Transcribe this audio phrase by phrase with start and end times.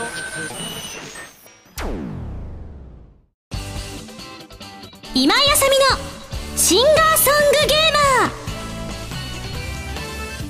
[0.00, 1.88] と
[5.14, 7.78] 今井あさみのシンガーソングゲー
[8.22, 8.30] マー。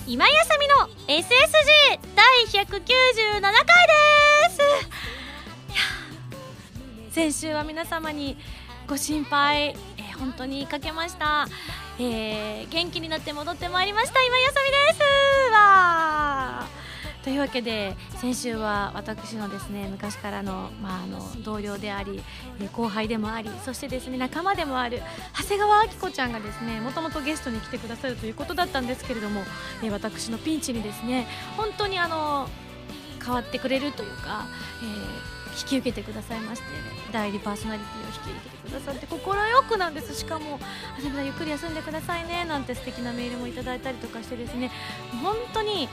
[0.07, 0.75] 今井あさみの
[1.09, 1.29] SSG
[2.15, 3.53] 第197回
[4.49, 4.55] で
[7.09, 7.15] す。
[7.15, 8.37] 先週は皆様に
[8.87, 11.49] ご心配、えー本当にかけました、
[11.99, 14.23] えー元気になって戻ってまいりました。
[14.23, 15.01] 今井あさみです。
[15.53, 16.40] わー。
[17.23, 22.23] というわけで先週は私のですね昔からの,、まあ、あの同僚であり、
[22.73, 25.03] 後輩でもありそしてですね仲間でもある
[25.37, 29.43] 長谷川明子ちゃんがですねもともとゲストに来てくださるということだったんですけれども、
[29.91, 32.49] 私のピンチにですね本当にあの
[33.23, 34.47] 変わってくれるというか、
[34.83, 36.69] えー引き受けてくださいまして
[37.13, 39.19] 代理パーソナリティを引き受けてくださって快
[39.69, 40.15] くなんです。
[40.15, 40.59] しかも
[40.97, 44.71] 「あさみさんゆっくり休んでくださいね」なんて素敵なメールもいただいたりとかしてですね
[45.23, 45.89] 本当に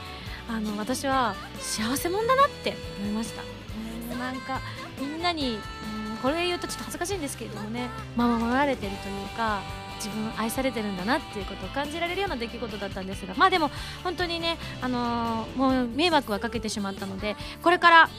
[0.48, 3.42] あの私は幸せ者だなって思いました。
[4.18, 4.60] なんか
[4.98, 5.58] みんなに、ん、
[6.22, 9.60] これ言うとちょっと恥ずかしいんですけれどもね守られてるというか
[9.96, 13.70] 自分愛されてるんだなっていうことを感じられるような出来事だったんですがまあでも
[14.04, 18.10] 本当にね、あのーもう迷惑はかけてしまったのでこれから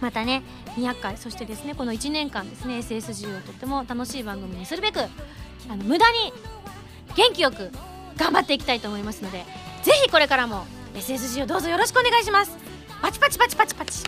[0.00, 0.42] またね
[0.76, 6.32] 200回そしてですねこの1年間ですね SSG をとっても楽しい番組にするべくあの無駄に
[7.16, 7.70] 元気よく
[8.16, 9.44] 頑張っていきたいと思いますので
[9.82, 12.56] ぜひこれからも SSG をどうぞよろしくお願いします。
[13.00, 14.04] パチパチパチパチパチ。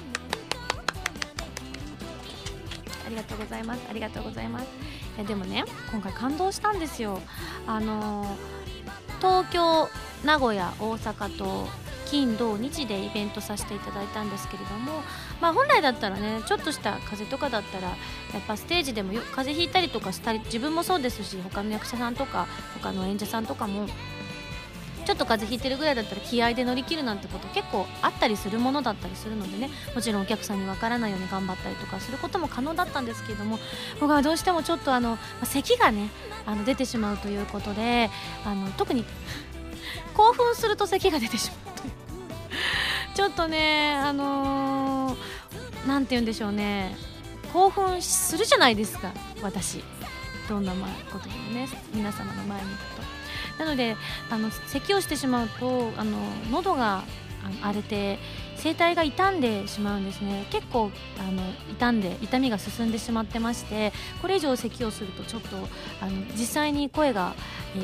[3.06, 3.80] ありがとうございます。
[3.88, 4.66] ありがとうございます。
[5.16, 7.20] いやでもね今回感動したんですよ。
[7.66, 8.62] あのー
[9.22, 9.88] 東京
[10.24, 11.68] 名古屋大阪と
[12.06, 15.00] 金土日でイベントさせていただいたんですけれども、
[15.40, 17.96] まあ、本来だったらねちょっとした風邪とかだったらやっ
[18.46, 22.48] ぱステージでもよ風邪ひいたりとかしたり自分もそうですし他の役者さんとか
[22.82, 23.86] 他の演者さんとかも
[25.04, 33.58] ちょっと風邪ひいてるぐらいだったら気合で乗り切るなんてこと結構あったりするものだったりするのでねもちろんお客さんにわからないように頑張ったりとかすることも可能だったんですけれども
[34.00, 36.08] 僕はどうしてもちょっとあの咳がね
[36.46, 38.10] あの出てしまうということで
[38.44, 39.04] あの特に
[40.14, 41.92] 興奮すると咳が出てしまうという
[43.14, 45.42] ちょっとねあのー
[46.00, 46.94] て言うんでしょうね。
[47.52, 49.12] 興奮するじゃないですか
[49.42, 49.82] 私。
[50.48, 50.72] どんな
[51.10, 52.91] ことでもね皆様の前に。
[53.58, 53.96] なので
[54.30, 56.18] あの咳をしてしまうとあの
[56.50, 57.04] 喉が
[57.62, 58.18] 荒れて
[58.62, 61.42] 声帯が傷んでしまうんですね結構あの
[61.74, 65.56] 傷んで痛みが進んでしまってましてこれ以上咳をするとちょっと
[66.00, 67.34] あの実際に声が、
[67.76, 67.78] え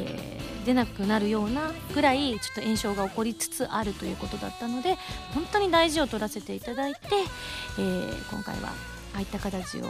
[0.44, 4.96] ー出なくなるようなぐらいちょっと炎症が起こりつつあるということだったので
[5.32, 6.98] 本当に大事を取らせていただいて、
[7.78, 8.68] えー今回は
[9.14, 9.84] ああいった形を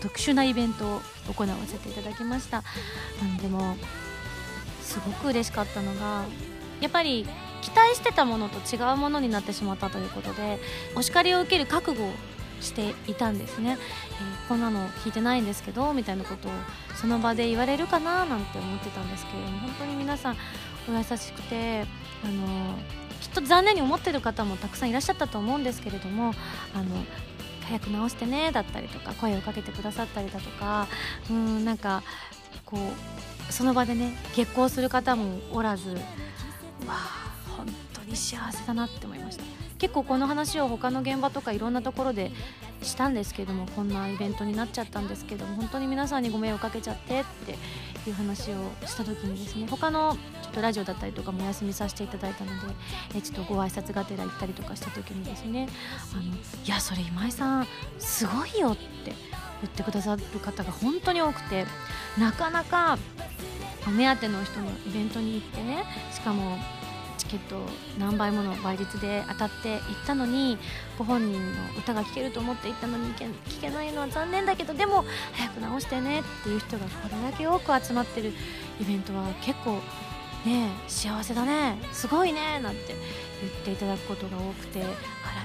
[0.00, 1.00] 特殊なイベントを
[1.32, 2.64] 行わせていただきました。
[3.40, 3.76] でも
[5.00, 6.24] すごく嬉しかったのが
[6.80, 7.26] やっぱり
[7.62, 10.58] 期待してたものと違うものになってしまったということで
[10.94, 12.12] お叱りを受ける覚悟を
[12.60, 13.78] していたんですね、
[14.20, 16.50] えーこんなの聞いてないんですけどみたいなことを
[16.94, 20.36] その場で言われるかななんて思ってたんですけれども本当に皆さん
[20.88, 21.82] お優しくて
[22.24, 22.78] あの
[23.20, 26.32] きっと残念に思ってる方もたくさんいらっしゃったと思うんですけれども
[26.74, 27.04] あの
[27.66, 30.88] 早く直してねだったりとか声をかけてくださったりだとか
[31.28, 32.02] うんなんか
[32.64, 32.80] こう
[33.50, 35.96] その場でね結婚する方もおらずわ
[36.88, 39.57] あ本当に幸せだなって思いました。
[39.78, 42.32] 結構この話を他の現場とかいろんなところで
[42.82, 47.24] したんですけどもこんなイベントになっちゃったんですけども本当に皆さんにご迷惑かけちゃってっ
[48.04, 48.54] ていう話を
[48.86, 52.74] した時にですね他のちょっとラジオだったりとかもお休みさせていただいたので
[53.16, 55.68] えちょっとご挨拶がてら行ったりとかした時にですね
[56.12, 56.26] あのい
[56.66, 57.66] やそれ今井さん
[57.98, 58.82] すごいよって
[59.60, 61.66] 言ってくださる方が本当に多くて
[62.18, 62.98] なかなか
[63.96, 66.58] 目当ての人のイベントに行ってねしかも
[67.28, 67.60] チケット
[67.98, 70.56] 何倍もの倍率で当たって行ったのに
[70.96, 71.40] ご本人の
[71.78, 78.32] 歌が聴けると思って行ったのに聴け聴けないのは残念だけどでも早く直してねっていう人がこれだけ多く集まってる
[78.80, 79.72] イベントは結構
[80.46, 82.94] ねえ幸せだねすごいねなんて
[83.42, 84.82] 言っていただくことが多くて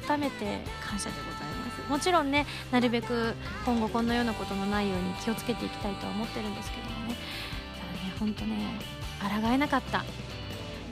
[0.08, 1.90] 改めて感謝でございます。
[1.90, 3.34] もちろんねなるべく
[3.66, 7.16] 今後こんなようなことのないように気をつけていきたいとは思ってるんですけどもね。
[7.78, 8.56] ただね本当ね
[9.42, 10.06] 抗えなかった。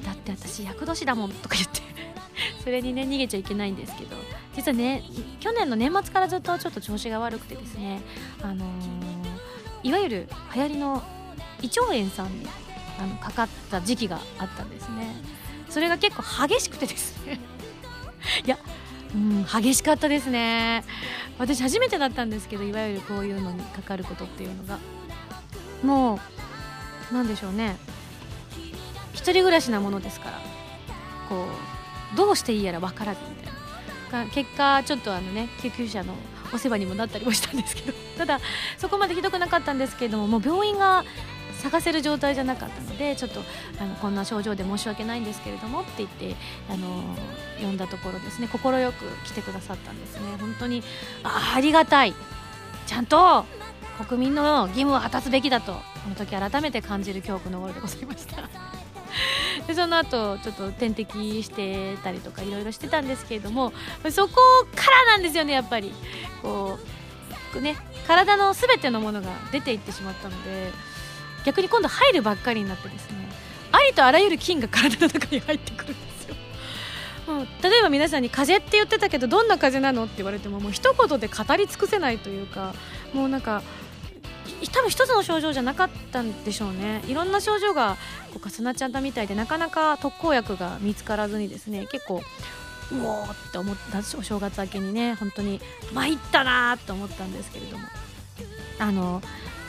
[0.04, 1.82] だって私厄年だもんとか言って。
[2.64, 4.16] それにね逃げちゃいけないんですけど。
[4.56, 5.04] 実はね
[5.40, 8.02] 去年の年末からずっとちょっと調子が悪くてですね。
[8.42, 9.22] あのー
[9.84, 11.02] いわゆる流行りの
[11.62, 12.46] 胃腸炎さんに
[13.00, 15.16] あのかかった時期があったんですね。
[15.70, 17.40] それが結構激しくてですね。
[18.46, 18.58] いや
[19.16, 20.84] うん激しかったですね。
[21.40, 24.80] 私初めてだったんですけどいわゆるこういうのにかかることっていうのが。
[25.84, 26.20] も
[27.12, 27.78] うなんでしょうね。
[29.22, 30.40] 一人暮らしなものですから
[31.30, 31.46] こ
[32.14, 33.62] うどうしていいやら分からずみたいな。
[34.34, 36.14] 結果ちょっとあのね救急車の
[36.54, 38.40] お世話にもなったりもしたんですけど ただ
[38.78, 41.06] そこまでひどくなかったんですけれどももう病院が
[41.62, 43.42] 探せる状態じゃなかったのでちょっと
[43.80, 46.36] あのこんな症状で申し訳ないんですけれどもって言って
[46.70, 47.16] あの
[47.62, 50.22] 呼んだところですね快く来てくださったんですね。
[50.40, 50.84] 本当に
[51.24, 52.14] あありがたい。
[52.88, 53.46] ちゃんと
[54.06, 58.81] 国民の義務を果たすべきだとこの時改めて感じる教訓の頃でございました。
[59.68, 63.74] でその後ちょっと点滴してたりとかいろいろしてたんですけれども
[64.10, 64.36] そこ
[64.76, 65.94] からなんですよねやっぱり。
[66.42, 66.80] こ
[67.60, 67.76] うね
[68.08, 70.72] 体の全てのものが出ていってしまったので
[71.46, 73.30] 逆に今度入るばっかりになってですね
[73.72, 76.36] ありとあらゆる菌が体の中に入ってくるんですよ、
[77.28, 82.74] う、例えば皆さんに風邪って言ってたけどどんな風邪なのって言われてももう一言で語り尽くせないというか
[83.14, 83.64] もうなんか
[84.72, 87.02] 多分一つの症状じゃなかったんでしょうね。
[87.08, 87.98] いろんな症状が
[88.34, 92.22] こう重なっちゃったみたいでなかなか特効薬が見つからずにですね結構
[92.92, 95.60] うおーって思ったお正月明けにね本当に
[95.94, 97.88] 参ったなーって思ったんですけれども。
[98.80, 99.22] あの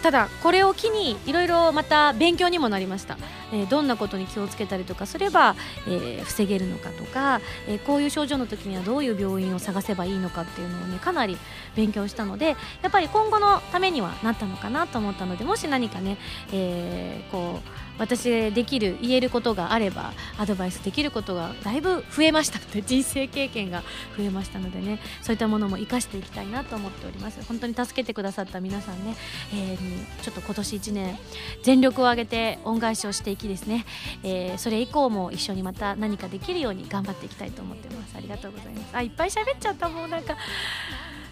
[0.02, 3.18] ただこれを機にいろいろまた勉強にもなりました、
[3.52, 5.54] えー、どんなことに気をつけたりとかすれば、
[5.86, 11.36] えー、防げるのかとか、え、こういう症状の時にはどういう病院を探せばいいのかっていうのをねかなり
[11.76, 16.16] 勉強したのでやっぱり今後のためにはなったのかなと思ったのでもし何かね、
[16.52, 23.82] えこう私できる言えることがあればアドバイスできることがだいぶ増えましたので 人生経験が
[24.16, 27.40] 増えましたのでねそういったものも生かしていきたいなと思っております。
[27.46, 29.16] 本当に助けてくださった皆さんね、
[29.54, 31.18] えー、ちょっと今年1年
[31.62, 33.84] 全力を挙げて恩返しをしていききですね、
[34.22, 38.16] えー、それ以降も一緒にまた何かできるように頑張っていきたいと思ってます。
[38.16, 38.96] ありがとうございます。
[38.96, 39.88] あいっぱい喋っちゃった。
[39.88, 40.36] もうなんか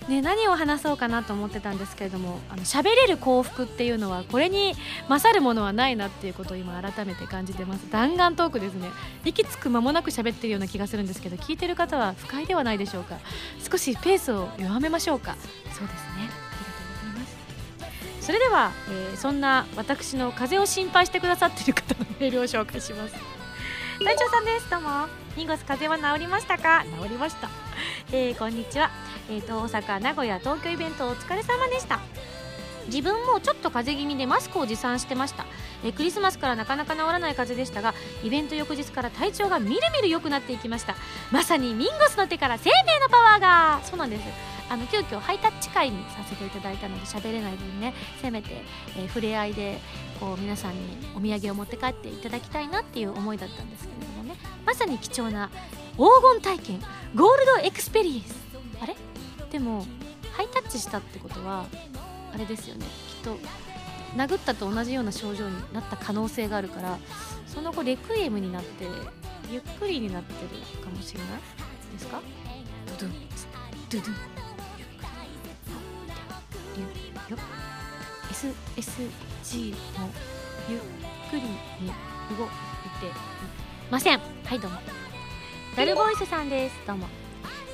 [0.09, 4.73] ね、何を話そうかなと思ってたんですけれどもあの喋れる幸福っていうのはこれに
[5.09, 7.89] 勝るものはないなっていうことを今改めて感じてます。
[7.91, 8.89] 弾丸トークですね。
[9.25, 13.19] 息つく間もなく喋ってるような気がするんですけど聞いてる方は不快ではないでしょうか。
[13.71, 15.37] 少しペースを弱めましょうか。
[15.73, 16.40] そうですね。
[18.21, 23.15] それでは、えー、そんな私の風邪を心配してくださっている方のメールを紹介します。
[24.05, 24.71] 隊長さんです。
[24.71, 25.09] どうも。
[25.37, 26.85] ニゴス風邪は治りましたか？
[27.03, 27.49] 治りました、
[28.13, 28.91] えー、こんにちは。
[29.29, 32.01] えーと、大阪名古屋東京イベントお疲れ様でした。
[32.87, 35.45] 自分もちょっと風邪気味でマスクを持参してました。
[35.85, 40.95] えクリスマスからなかなか治らない風邪でしたがイベント翌日から体調がみるみる良くなっていきました。
[41.31, 43.81] まさにミンゴスの手から生命のパワーが。
[43.85, 44.23] そうなんです
[44.71, 48.63] あの急遽ハイタッチ会にさせていただいたので喋れない分ねせめて、
[48.97, 49.79] えー、触れ合いで
[50.21, 50.79] こう皆さんに
[51.17, 54.37] お土産を持って帰っていただきたいなっていう思いだったんですけれどもね。
[54.65, 55.51] まさに貴重な
[55.97, 56.05] 黄
[56.41, 56.81] 金体験。
[57.17, 58.37] ゴールドエクスペリエンス。
[58.81, 58.97] あれ？
[59.51, 59.85] でも
[60.33, 61.67] ハイタッチしたってことは
[62.33, 62.87] あれですよね。
[63.09, 63.39] きっと
[64.17, 66.99] 殴ったと同じような症状になった可能性があるから
[67.47, 68.85] その後レクイエムになって
[69.51, 70.49] ゆっくりになってる
[70.85, 71.29] かもしれない？
[71.93, 72.21] ですか？
[72.99, 73.13] ドドゥン
[73.91, 74.40] ドドン
[76.77, 76.83] ゆ
[77.35, 77.43] よ
[78.77, 80.11] SSG も
[80.69, 80.81] ゆっ
[81.31, 81.49] くりに
[82.39, 82.49] 動い
[83.01, 83.11] てい
[83.91, 84.21] ません。
[84.21, 84.79] はいどうも。
[85.77, 86.77] ダルボイスさんです。
[86.87, 87.20] どうも。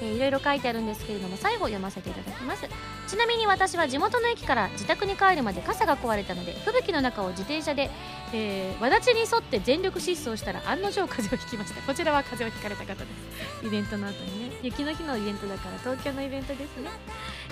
[0.01, 2.69] えー、いろいろ書いてあるんですけれども最後読ませていただきます。
[3.07, 7.89] ちなみに私は地元の駅から自宅に帰るまで傘が壊れたので吹雪の中を自転車で、
[8.33, 11.81] えー、輪立ちに沿って全力疾走したら案の定風邪をひきました。
[11.83, 13.11] こちらは風邪をひかれた方で
[13.63, 13.67] す。
[13.67, 14.57] イベントの後にね。
[14.63, 16.91] 雪の日のイベントだから東京のイベントですね、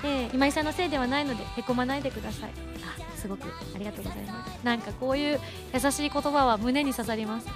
[0.02, 2.50] えー、今井さんのせいではないのでへこまないでください。
[2.82, 4.64] あすごくありがとうございます。
[4.64, 5.40] なんかこういう
[5.72, 7.46] 優しい言葉は胸に刺さります。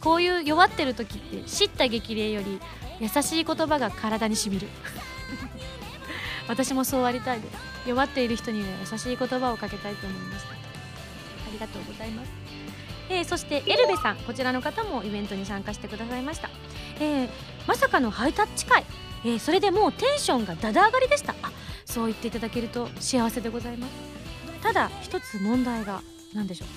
[0.00, 2.60] こういう弱ってる時って叱咤激励より
[3.00, 4.68] 優しい言葉が体にしみる。
[6.48, 7.56] 私もそうありたいです。
[7.86, 10.54] 弱っている人には優しい言葉をかけたいと思いましたあ
[11.52, 12.30] りがとうございます、
[13.08, 14.16] えー、そしてエルベさん。
[14.16, 16.50] こちらの方もイベントに参加してくださいました、
[16.98, 17.28] えー、
[17.68, 18.84] まさかのハイタッチ会、
[19.24, 21.36] えー、それでもうテンションがだだ上がりでした。
[21.42, 21.52] あ
[21.84, 23.92] そう言っていただけると幸せでございます。
[24.62, 26.02] ただ一つ問題が
[26.34, 26.68] 何でしょう。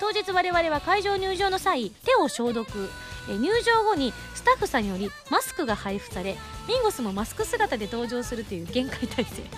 [0.00, 2.90] 当日我々は会場入場の際手を消毒。
[3.28, 6.36] え入場後にスタッフさんによりマスクが配布され
[6.66, 9.34] ミンゴスもマスク姿で登場するという限界体制。
[9.34, 9.50] すいま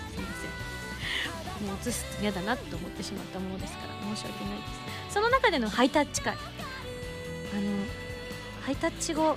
[1.60, 1.66] せん。
[1.66, 4.66] もう映すと嫌だなと思ってしまったものですから申し訳ないで
[5.08, 5.14] す。
[5.14, 6.34] その中でのハイタッチ会。
[6.34, 6.40] あの
[8.64, 9.36] ハイタッチ後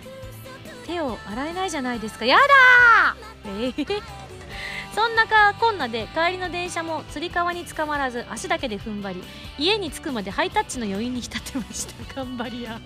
[0.85, 2.25] 手を洗えないじゃないですか。
[2.25, 3.65] やだー!
[3.67, 4.03] えー。
[4.95, 9.23] そんなかこんなで帰りの電車もつり革につかまらず足だけで踏ん張り
[9.59, 12.15] 家に着くまでハイタッチの余韻に浸ってました。
[12.15, 12.79] 頑張りや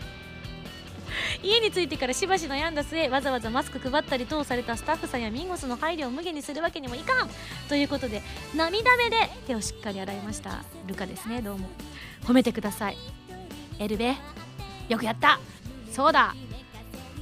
[1.44, 7.30] 家に着いてからしばし悩んだ末わざわざマスク配ったり等されたスタッフさんやミンゴスの配慮を無限にするわけにもいかん。
[7.68, 8.22] ということで
[8.56, 10.64] 涙目で手をしっかり洗いました。
[10.88, 11.70] ルカですねどうも。
[12.24, 12.98] 褒めてください。
[13.80, 14.16] エルベ
[14.90, 15.40] よくやった。
[15.92, 16.36] そうだ。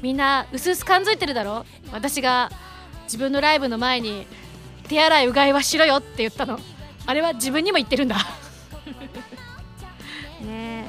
[0.02, 1.66] みんなうすうす感づいてるだろ。
[1.92, 2.52] 私が
[3.06, 4.28] 自分のライブの前に
[4.88, 6.60] 手洗いうがいはしろよって言ったの。
[7.06, 8.18] あれは自分にも言ってるんだ。
[10.42, 10.86] ね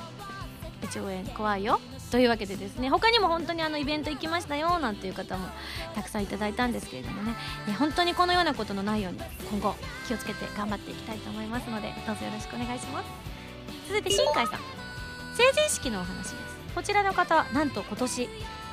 [0.83, 0.87] え。
[0.87, 1.81] 1兆円怖いよ。
[2.11, 5.47] というわけでですね他にも本当にあのイベント行きましたよなんていう方も
[5.95, 7.35] たくさんいただいたんですけれどもね
[7.79, 9.19] 本当にこのようなことのないように
[9.51, 9.75] 今後
[10.07, 13.09] 気をつけて頑張っていきたいと思いますのでどうぞよろしくお願いします。
[13.87, 14.61] 続いて新海さん。
[15.35, 16.35] 成人式のお話です。
[16.75, 18.29] こちらの方なんと今年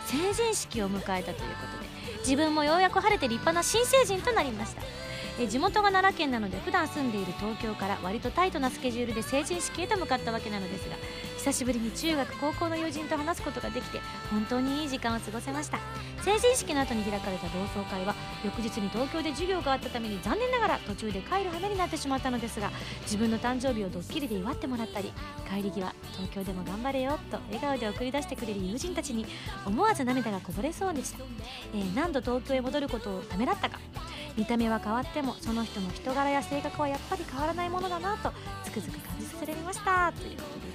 [0.06, 1.68] 成人式を迎えたというこ
[2.06, 4.82] とで自分もようやく晴れて立派な新成人となりました。
[5.38, 10.96] え地元が奈良県なので普段住んでいる東京から割とタイトなスケジュールで成人式へと向かったわけなのですが
[11.46, 14.00] 久しぶりに中学高校の友人と話すことができて
[14.32, 15.78] 本当にいい時間を過ごせました。
[16.24, 22.72] 成人式の後に開かれた同窓会は翌日に東京で授業があったために残念ながら途中で帰る羽目になってしまったのですが
[23.04, 25.14] 自分の誕生日をドッキリで祝ってもらったり
[25.48, 29.28] 帰り際東京でも頑張れよと笑顔で送り出してくれる友人たちに
[29.68, 31.20] 思わず涙がこぼれそうでした、
[31.76, 33.80] えー、何度東京へ戻ることをためらったか。
[34.36, 38.34] 見た目は変わってもその人の人柄や性格はやっぱり変わらないものだなと
[38.66, 40.12] つくづく感じさせられました。
[40.12, 40.75] ということでいただきまし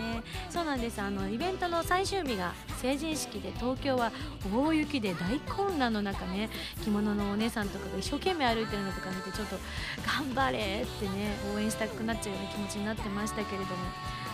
[0.00, 1.00] ねそうなんです。
[1.00, 4.12] あのイベントの最終日が成人式で東京は
[4.52, 6.50] 大雪で大混乱の中ね
[6.82, 9.56] 着物のお姉さんとかが一生懸命歩いてるのとか見てちょっと
[10.06, 13.76] 頑張れってね応援したくなっちゃうような気持ちになってましたけれども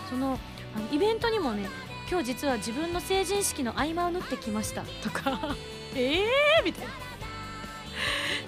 [0.08, 0.38] その
[0.74, 1.68] あのイベントにもね
[2.08, 4.82] 今日実は自分の成人式の合間を縫ってきました。
[5.02, 5.56] とか
[5.96, 6.64] えー？
[6.64, 6.92] みたいな。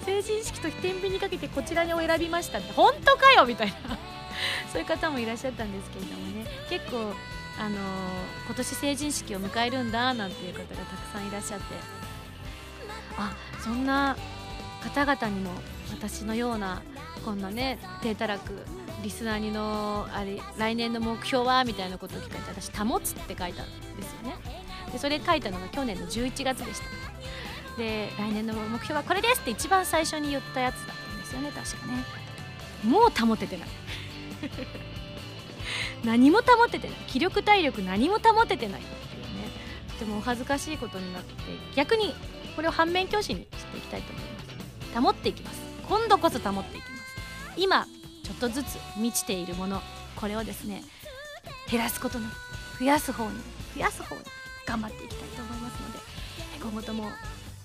[0.05, 2.71] 成人式と天秤にかけてこちらにお選びましたって。
[2.71, 3.45] 本当かよ？
[3.45, 3.97] みたいな。
[4.71, 6.45] そういう方もいらっしゃったんですけれどもね。
[6.69, 7.13] 結構
[7.59, 7.77] あの、
[8.45, 11.65] 今年成人式を迎えるんだなんていう方がたくさんいらっしゃって。
[13.17, 14.15] あそんな
[14.81, 15.51] 方々にも
[15.91, 16.81] 私のような
[17.25, 18.65] こんなね低たらく
[19.03, 23.65] リスナーにのあれ来年の目標はみたいなことを聞かれて私「保つ」って書いたん
[23.97, 24.35] ですよね。
[24.91, 26.85] でそれ書いたのが去年の11月でした。
[27.77, 32.03] で来年の目標はこれですって一番最初に言ったやつだったんですよね確かね。
[32.83, 33.69] もう保ててない。
[36.03, 36.97] 何も保ててない。
[37.07, 39.49] 気力体力何も保ててないっていうね。
[39.89, 41.33] とてもお恥ずかしいことになって
[41.75, 42.15] 逆に
[42.55, 44.39] これを反面教師にしていきたいと思いま
[44.93, 45.01] す。
[45.01, 45.59] 保っていきます。
[45.87, 46.99] 今度こそ保っていきます。
[47.57, 47.87] 今
[48.29, 49.81] ちょっとずつ満ちているもの
[50.15, 50.83] これをですね
[51.69, 52.25] 減らすことに
[52.79, 53.31] 増やす方に
[53.75, 54.21] 増やす方に
[54.65, 55.99] 頑張っていきたいと思いますので
[56.61, 57.09] 今後とも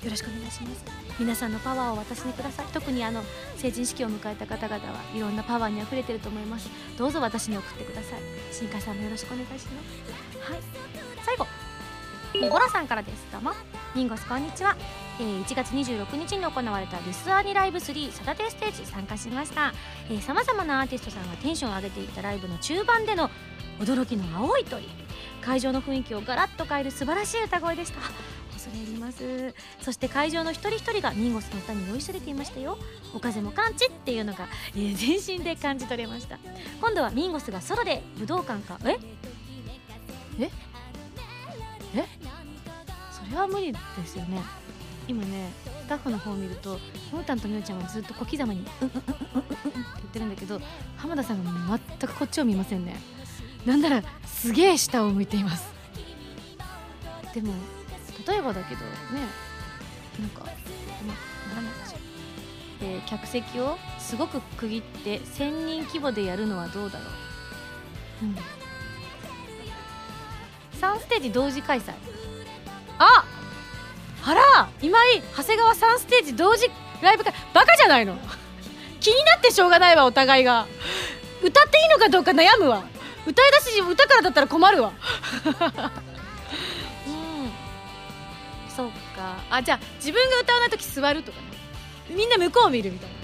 [0.04, 0.84] よろしくお願いします。
[1.18, 2.66] 皆さんのパワーを私にください。
[2.66, 3.22] 特にあの
[3.56, 6.68] 成人式を迎えた方々はいろんなパワーにあふれてると思います。
[6.98, 8.20] どうぞ私に送ってください。
[8.52, 10.52] 新海さんもよろしくお願いします。
[10.52, 10.60] はい。
[11.24, 11.46] 最後。
[12.50, 13.26] ゴラさんからです。
[13.32, 13.52] どうも。
[13.94, 14.76] ミンゴスこんにちは、
[15.20, 19.72] えー、1月26日に行われたリスアーニライブ3サタデーステージ参加しました。
[20.20, 23.30] さまざまなアーティストさんがテンションを上げていったライブの中盤での
[23.78, 24.86] 驚きの青い鳥。
[25.40, 28.00] 会場の雰囲気をガラッと変える素晴らしい歌声でした。
[28.64, 29.54] 恐れ入ります。
[29.82, 32.78] そして会場の一人一人がミンゴスの歌に酔いしれていましたよ。
[33.14, 36.38] お風も感知っていうのが、えー、全身で感じ取れました。
[36.80, 38.78] 今度はミンゴスがソロで武道館か。
[38.84, 38.98] え？
[40.40, 40.50] え？
[41.94, 42.04] え？
[43.12, 44.40] それは無理ですよね。
[45.06, 45.52] 今ね
[45.82, 46.78] スタッフの方を見ると
[47.12, 50.58] モータンとみおちゃんはずっと小刻みに「うんうんうんうんうん」って言ってるんだけど
[50.96, 52.96] 浜田さんが全くこっちを見ませんね。
[53.66, 55.66] なんならすげえ下を向いています。
[57.34, 57.52] でも
[58.26, 58.88] 例えばだけどね
[60.20, 60.44] なんか、
[61.54, 61.98] ま、なんかしら、
[62.82, 67.04] え、客席をすごく区切って1000人規模でやるのはどうだろ
[68.22, 68.36] う、うん、
[70.80, 71.92] 3ステージ同時開催。
[72.98, 73.24] あ！
[74.26, 74.68] あら！
[74.80, 76.70] 今井長谷川3ステージ同時
[77.02, 77.32] ライブ会。
[77.52, 78.16] バカじゃないの。
[79.00, 80.66] 気になってしょうがないわお互いが。
[81.42, 82.84] 歌っていいのかどうか悩むわ。
[83.26, 84.92] 歌い出し歌からだったら困るわ。
[89.24, 91.44] かあじゃあ自分が歌わない時座るとかね。
[92.14, 93.22] みんな向こうを見るみたいなね。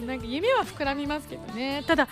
[0.00, 1.82] うんなんか夢は膨らみますけどね。
[1.86, 2.08] ただ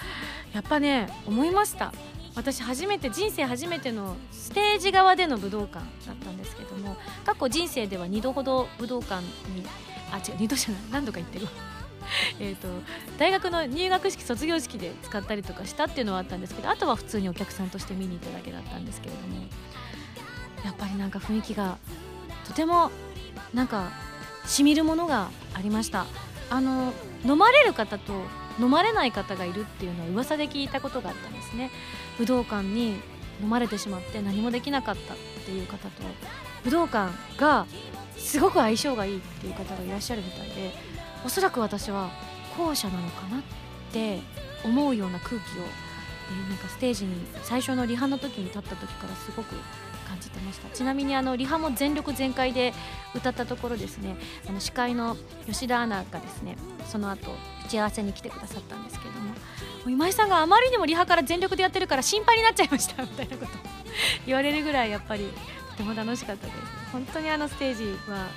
[0.52, 1.92] やっぱね思いました。
[2.36, 9.20] 私初めて人生初めてのステージ側での武道館だったんですけども過去人生では2度ほど武道館
[9.52, 9.66] に
[10.12, 10.82] あ違う2度じゃない。
[10.92, 11.48] 何度か行ってる
[12.40, 12.68] えと
[13.18, 19.46] 大学の入学式卒業式で使ったりとかしたっていうのはあったんですけどあとは普通にお客さんとして見に行っただけだったんですけれども
[20.64, 21.78] やっぱりなんか雰囲気が
[22.50, 22.90] とても
[23.54, 23.90] なんか
[24.44, 26.06] しみるものがありました。
[26.50, 26.92] あの
[27.24, 28.12] 飲まれる方と
[28.58, 31.70] 飲まれない方がいるっていうのは噂で聞いたことがあったんですね。
[32.18, 33.00] 武道館に
[33.40, 35.16] 飲まれてしまって何もできなかったっ
[35.46, 36.02] ていう方と
[36.64, 37.66] 武道館が
[38.18, 40.74] すごく相性がいいっていう方がいらっしゃるみたいで
[41.24, 42.10] おそらく私は
[42.58, 43.42] 後者なのかなっ
[43.92, 44.18] て
[44.64, 45.38] 思うような空気を、
[46.48, 47.14] なんかステージに
[47.44, 49.54] 最初のリハの時に立った時からすごく
[50.10, 50.68] 感じてました。
[50.70, 52.74] ちなみにあのリハも全力全開で
[53.14, 54.16] 歌ったところですね。
[54.48, 57.30] あの司会の吉田アナがですねその後
[57.66, 59.34] 打ち合わせに来てくださったんですけれども。
[59.86, 63.52] 今井さんがあまりにもリハから全力でやってるから心配になっちゃいましたみたいなこと
[64.26, 65.26] 言われるぐらいやっぱり
[65.70, 66.58] とても楽しかったです。
[66.92, 68.30] 本当にあのステージはなんか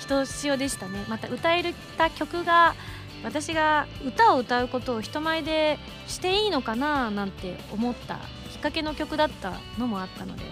[0.00, 1.04] ひとしおでしたね。
[1.06, 2.74] また歌えた曲が
[3.22, 8.18] 私が歌を歌うことを人前でしていいのかななんて思った
[8.50, 10.42] きっかけの曲だったのもあったので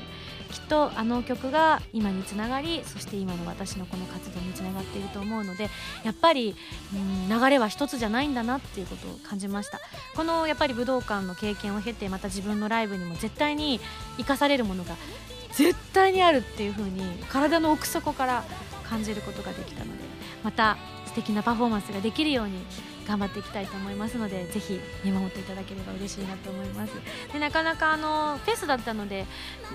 [0.56, 5.68] きっとあの曲が今につながりそして今の私のこの活動につながっていると思うので
[6.02, 6.56] やっぱり、
[6.94, 9.78] うん、流れは一つじゃないんだなっていうことを感じました。
[10.16, 13.80] このやっぱり武道館の経験を経てまた自分のライブにも絶対に
[14.16, 14.96] 生かされるものが
[15.52, 18.44] 絶対にあるっていう風に体の奥底から
[18.84, 19.98] 感じることができたので
[20.42, 22.64] また素敵なパフォーマンスができるように
[23.06, 26.92] 頑張っていきたいと思いますのでぜひ見守っていただければ嬉しいなと思います。
[27.32, 29.26] でなかなかあのフェスだったので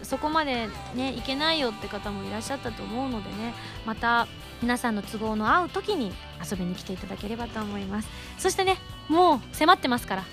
[0.04, 3.54] そこまでね行けないよって方もいらっしゃったと思うのでね
[3.86, 4.28] また
[4.62, 6.12] 皆さんの都合の合う時に
[6.44, 8.10] 遊びに来ていただければと思います。
[8.38, 10.24] そしてねもう迫ってますから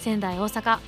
[0.00, 0.78] 仙台大阪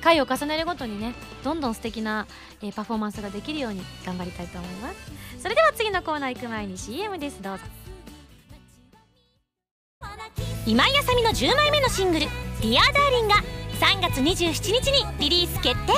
[0.00, 2.26] 回を重ねるごとにねどんどん素敵な、
[2.62, 4.96] えー、パフォーマンスができるように頑張りたいと思います。
[5.38, 7.42] それでは次のコーナー行く前に CM です。
[7.42, 7.85] どうぞ。
[10.66, 12.26] 今井麻美の10枚目のシングル
[12.60, 13.36] 「ディアダーリンが
[13.78, 14.50] 3月27
[14.82, 15.92] 日にリリース決定。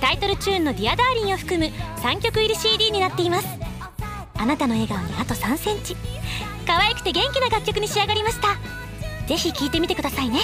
[0.00, 3.48] タイトルチューンの「ディアダーリンを含む3曲入り CD になっています。
[4.38, 5.96] あなたの笑顔にあと3センチ。
[6.68, 8.56] 可愛くて元気な楽曲に仕上がりました。
[9.26, 10.38] ぜひ聴いてみてくださいね。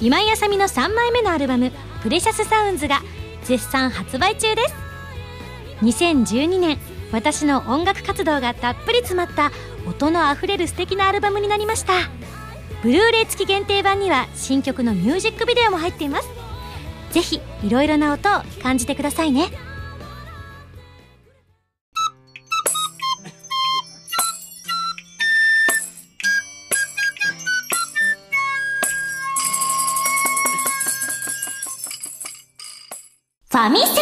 [0.00, 1.72] 今井あさみの3枚目のアルバム
[2.02, 3.02] 「プレシャスサウンズが
[3.44, 4.74] 絶賛発売中です。
[5.82, 6.78] 2012年
[7.12, 9.50] 私の音楽活動がたっぷり詰まった
[9.86, 11.92] 音のあふれる素敵なアルバムになりました。
[12.82, 16.28] ブルーレイ付き限定版には新曲のミュージックビデオも入っています。
[17.10, 19.48] ぜひいろいろな音を感じてくださいね。
[33.50, 33.97] ファミセ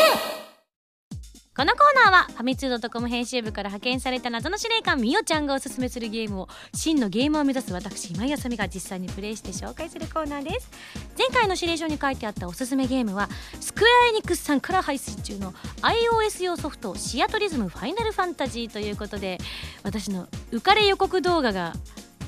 [2.16, 10.70] はファミツー .com 編集部から派遣された謎の司令官みおちゃんがおすすめするゲームを真のゲームを目指す私今井あさみが実際にプレイして紹介するコーナーです。
[11.18, 13.28] 前回の指令書に書いてあったおすすめゲームは
[13.60, 15.52] スクエアエニックスさんから配信中の
[15.82, 19.36] iOS 用ソフトシアトリズムファイナルファンタジーということで
[19.82, 21.74] 私の浮かれ予告動画が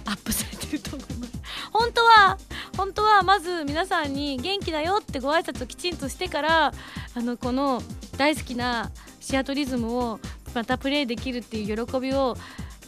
[0.05, 1.33] アップされてると思います。
[1.73, 2.39] 本当は
[2.77, 6.75] 本当はまず皆さんに元気だよってご挨拶をきちんとしてから
[7.15, 7.83] あのこの
[8.19, 10.21] 大好きなシアトリズムを
[10.55, 12.37] またプレイできるっていう喜びを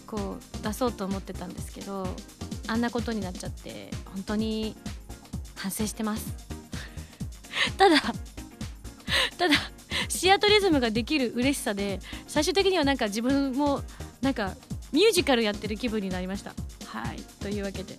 [0.07, 2.07] こう出そうと思ってたんですけど
[2.67, 4.77] あんなことになっちゃって本当に
[5.57, 6.33] 反省してます。
[7.77, 8.01] ただ
[9.39, 9.55] ただ
[10.09, 13.83] シアトリズムができる嬉しさで最終的にはなんか自分も
[14.21, 14.55] なんか
[14.93, 16.55] ミュージカルやってる気分になりました。
[16.87, 17.21] はい。
[17.41, 17.95] というわけで。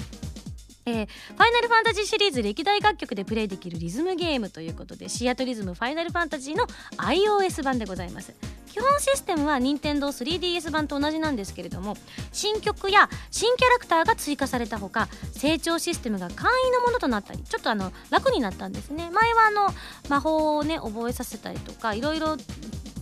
[0.86, 6.66] えー、ファイナルファンタジーシリーズ歴代楽曲でプレイできるリズムゲームということでシアトリズムファイナルファンタジーの
[6.98, 8.34] iOS 版でございます。
[8.72, 11.98] 基本システムは Nintendo3DS 版と同じなんですけれども
[12.32, 19.10] 新曲や新キャラクターが追加されたほか成長システムが簡易のものとなったりちょっとあの楽になったんですね。
[19.12, 19.68] 前はあの
[20.08, 22.38] 魔法をね覚えさせたりとかいろいろ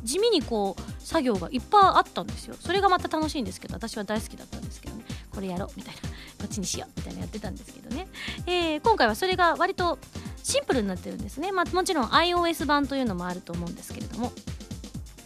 [0.03, 2.55] 地味にこう作業がいっぱいあったんですよ。
[2.59, 5.03] それがまた楽しいんですけど私は大好きだったんですけどね。
[5.39, 6.07] これやろうみたいなこ
[6.43, 8.07] っちにしようみたいなやってたんですけどね、
[8.45, 9.97] えー、今回はそれが割と
[10.43, 14.31] シンプルになってるんですね、まあ、もちろん iOS 版というのもあると思うんですけれども。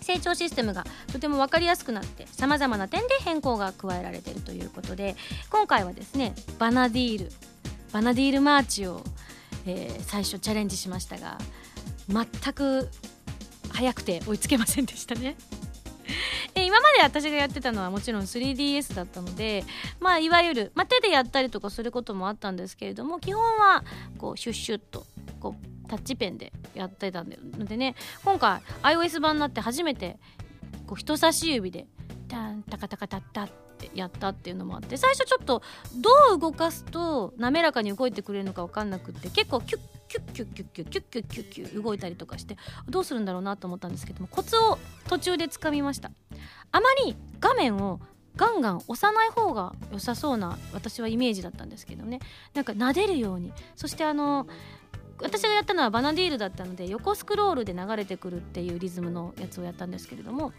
[0.02, 5.16] 成長システムがとても分かりやすくなってさまざまな点で変更が加えられているということで
[5.50, 7.32] 今回はですねバナディール
[7.94, 9.02] バナディールマーチを、
[9.66, 11.38] えー、最初チャレンジしましたが
[12.10, 12.90] 全く
[13.72, 15.38] 速くて追いつけませんでしたね。
[16.74, 19.64] 今まで私がやってたのはもちろん 3DS だったので
[20.00, 23.84] まあいわゆる、まあ、手でやったりとかすることもあったんですけれども基本は
[24.18, 25.06] こうシュッシュッと
[25.40, 27.30] こうタッチペンでやってたの
[27.66, 27.96] でね。
[28.26, 30.18] 今回 iOS 版になって初めて
[30.88, 31.86] こう人差し指で
[32.28, 35.62] タンタカタカタッタってやったっていうのもあって最初ちょっと
[35.96, 39.82] どう動かすと滑らかに動いてくれるのか分かんなくって結構キュッ
[40.14, 46.12] キュッキュッキュッキュッキュッキュッキュッキュッ動いたりとかしてどうするんだろうなと思ったんですけどもコツを途中でつかみました
[46.72, 48.00] あまり画面を
[48.36, 52.20] ガンガン押さない方が良さそうな私はイメージだったんですけどね
[52.54, 54.48] なんか撫でるようにそしてあの
[55.22, 60.54] 私がやったのはバナディールだったので横スクロールで流れてくるっていうリズムのやつをやったんですけれども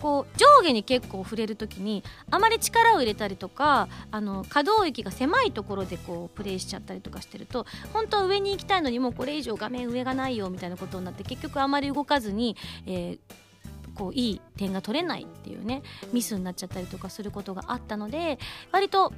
[0.00, 13.18] こう上下に結構触れる時にあまり力を入れたりとかあの可動域が狭いところでこうプレイしちゃったりとかしてると本当は上に行きたいのにもうこれ以上画面上がないよみたいなことになって結局あまり動かずに、えー
[13.96, 18.38] こういい点が取れないっていうねミスになっちゃったりとかすることがあったので
[18.70, 19.12] 割と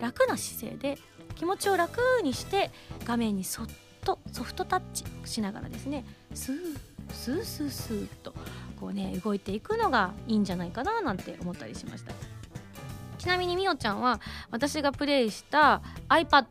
[0.00, 0.98] 楽な姿勢で
[1.34, 2.70] 気持ちを楽にして
[3.04, 3.66] 画面にそっ
[4.04, 6.56] とソフトタッチしながらですねスー
[7.12, 8.34] スースースーと
[8.80, 12.12] こうね動いていくのがいいんじゃないかななんて思ったりしました。
[13.18, 16.44] ちなみにみおちゃんは私がプレイした iPad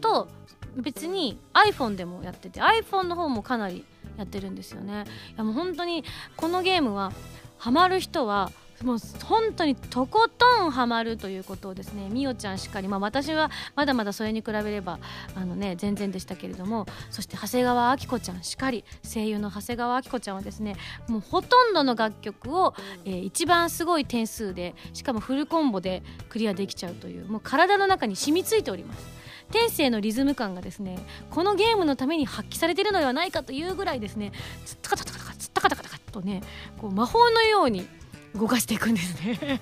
[0.00, 0.28] と
[0.76, 3.84] 別に iPhone でもやってて iPhone の方もかなり
[4.16, 5.04] やってるんですよね。
[5.34, 6.02] いやもう本当に
[6.36, 7.12] このゲームは
[7.56, 8.50] ハマる人は
[8.82, 14.98] もう本当にとことんハマるということをですねみおちゃんしっかり、まあ、私はまだまだそれに比べれば
[15.34, 20.76] あの、ね、全然でしたけれどもそして長谷川明子ちゃんしっかり声優の長谷川明子ちゃんはですね
[21.08, 29.18] もうほとんどの楽曲を、えー、一番すごい点数でしかもフルコンボでクリアできちゃうというもう体の中に染みついております。
[29.50, 30.98] 天性のリズム感がですね
[31.30, 34.32] このゲームのために発揮されているのではないかというぐらいですね
[34.66, 36.42] つったかたかたかつったかたかたかとね
[36.78, 37.86] こう魔法のように
[38.34, 39.60] 動かしていくんですね。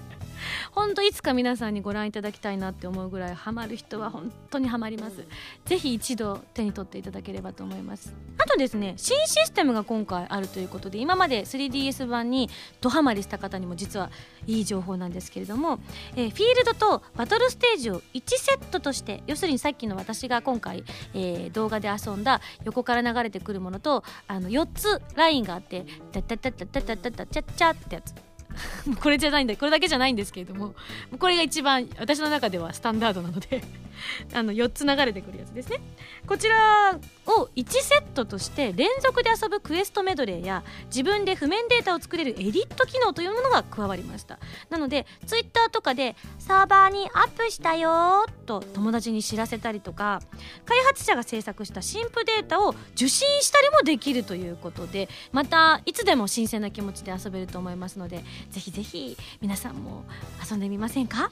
[0.72, 5.24] ほんといつか皆さんにご覧いただきたいなって思うぐらいハマる人は本当にハマります。
[5.64, 8.14] 是非一度手に取っていただければと思います。
[8.38, 12.50] あとですね新システムが今回あるということで今まで 3DS 版に
[12.80, 14.10] ドハマりした方にも実は
[14.46, 15.80] いい情報なんですけれども、
[16.14, 28.25] えー、フィールドとバトルステージを1セットとして要するにさっきの私が今回、えー、動画で遊んだ横から流れてくるものとあの4つラインがあって「タッタッタッタッタッタッタッチャッチャ」ってやつ。
[29.00, 30.74] これじゃないんだこれだけじゃないんですけれども
[31.18, 33.62] これが一番私の中ではスタンダードなので
[34.34, 35.80] あの4つ流れてくるやつですね。
[36.26, 44.38] こちらを1セットとして連続で遊ぶクエストメドレーや自分で譜面データを作れるエディット機能というものが加わりました。
[44.70, 50.20] なのでツイッターとかでサーバーにアップしたよと友達に知らせたりとか
[50.64, 60.04] 開発者が制作した新譜データを受信したりもできるということでまたいつでも新鮮な気持ちで遊べると思いますのでぜひぜひ皆さんも
[60.48, 61.30] 遊んでみませんか？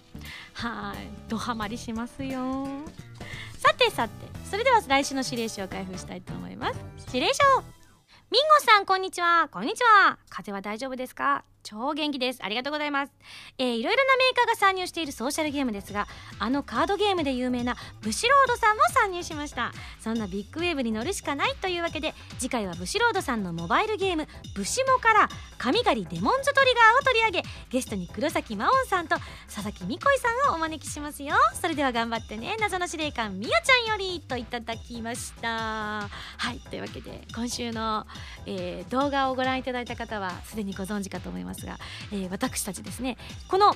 [0.55, 2.67] はいドハマりしますよ。
[3.59, 4.13] さてさて
[4.49, 6.79] それでは来週の指令書を開封したいと思います。
[7.09, 7.43] 指令書。
[8.31, 9.49] ミンゴさんこんにちは。
[9.51, 10.19] こんにちは。
[10.29, 11.45] 風邪は大丈夫ですか？
[11.65, 12.39] 超元気です。
[12.43, 13.13] ありがとうございます、
[13.59, 16.07] えー、いろいろなメーカーが参入しているソーシャルゲームですが
[16.39, 19.73] あのカードゲームで有名なブシロードさんも参入しました。
[19.99, 31.35] そんなビッグウェーブに乗るしかないというわけで次回はブシロードさんのモバイルゲームブシモから神狩りデモンズトリガーを取り上げゲストに黒崎真音さんと佐々木美恋さんをお招きしますよ。
[31.55, 36.09] それでは頑張ってね謎の司令官みよちゃんよりといただきました。
[36.37, 38.07] はいというわけで今週の、
[38.47, 41.54] えー、動画をご覧いただいた方はすでにご存知かと思います。
[41.63, 41.79] が、
[42.13, 43.17] えー、私たちですね
[43.49, 43.75] この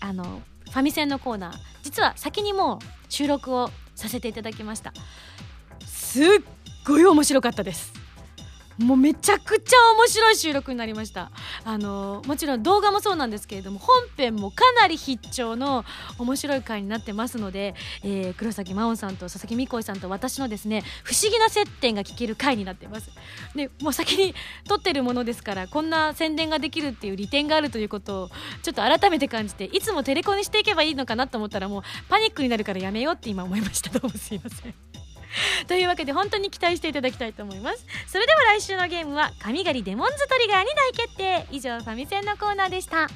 [0.00, 2.78] あのファミセンのコーナー実は先にもう
[3.08, 4.92] 収録をさせていただきました。
[5.84, 6.26] すっ
[6.86, 7.99] ごい面白かったです。
[8.80, 11.30] もうめちゃくちゃ面白い収録になりました。
[11.64, 15.84] あのもちろん動画もそうなんですけれども本編もかなり必聴の
[16.18, 23.10] 面白い回になってますので、えー、黒崎真音さんと佐々木美恋さんと私のですね不思議な接点が聞ける回になってます。
[23.54, 24.34] でもう先に
[24.66, 28.30] 撮ってるものですからこんな宣伝ができるっていう利点があるということを
[28.62, 33.90] ちょっと改めて感じていつもテレコにしていけばいいのかなと思ったらもうパニックになるからやめようって今思いました。
[33.90, 34.89] どうもすいません。
[35.68, 37.86] というわけで本当に期待していただきたいと思います。
[38.06, 41.46] それでは来週のゲームは神狩りデモンズトリガーに大決定。
[41.50, 43.08] 以上ファミセンのコーナーでした。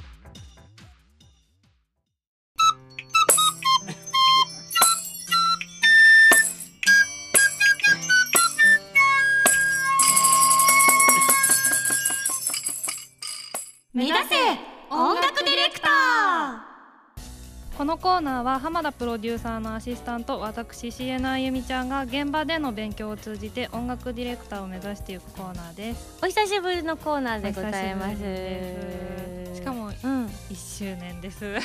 [17.94, 26.18] のコーナーは浜田プロデューサーのアシスタント私 CN あゆみちゃんが現場での勉強を通じて音楽ディレクターを目指していくコーナーです。
[26.20, 29.33] お久しぶりのコーナーでございます
[30.50, 31.44] 1周年です。
[31.44, 31.58] おめ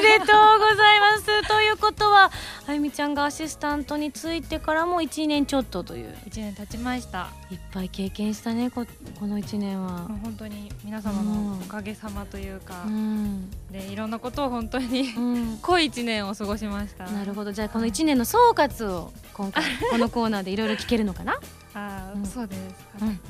[0.00, 0.26] でとう
[0.58, 1.42] ございます。
[1.48, 2.30] ということは
[2.66, 6.14] あゆみちゃんがアシスタントについてからも1年ちょっとという。
[6.28, 7.28] 1年経ちました。
[7.50, 8.86] いっぱい経験したねこ
[9.18, 10.08] この1年は。
[10.22, 15.58] 本当に皆様のおかげさまというか、うん、でいろんなことを本当に、うん。
[15.58, 17.06] 濃い一年を過ごしました。
[17.06, 17.52] なるほど。
[17.52, 21.38] じゃあこの一年の総括を今回 このコーナーでいろいろ聞けるのかな？
[21.74, 22.60] あ、うん、そうです、
[23.00, 23.20] うんうん、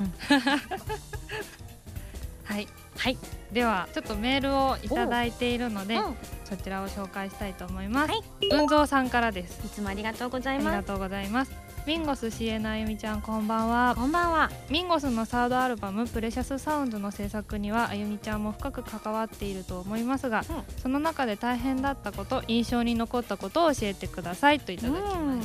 [2.45, 3.17] はいはい。
[3.51, 5.99] ではちょっとメールをいただいているので、
[6.43, 9.65] そちらを紹介したいと思います、はい、運蔵さんからです。
[9.65, 10.67] いつもありがとうございます。
[10.67, 11.51] ありがとうございます。
[11.85, 13.93] ミンゴス CN あゆみちゃんこんばんは。
[13.95, 14.49] こんばんは。
[14.69, 20.63] ミンゴスのサードアルバム「プレシャスサウンド」の制作にはあゆみちゃんも深く関わっていると思いますが、うん。
[20.81, 25.19] その中で大変だったこと印象に残ったことを教えてくださいといただきました。
[25.19, 25.35] うん。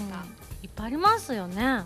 [0.62, 1.84] いっぱいありますよね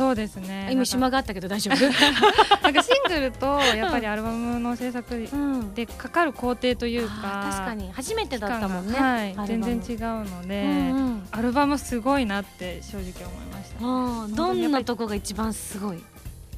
[0.00, 0.70] そうですね。
[0.72, 1.76] 今島があったけど大丈夫？
[2.62, 5.74] なんかシングルとやっぱりアルバムの制作うん。
[5.74, 9.36] でかかる工程というあかー確かに初めてだったもんねはい。
[9.46, 11.28] 全然違うので、うんうん。
[11.32, 13.76] アルバムすごいなって正直思いました。
[13.80, 16.02] あーどんなとこが一番すごい？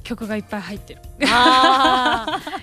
[0.03, 1.01] 曲がいっぱい入ってる。
[1.29, 2.63] あー。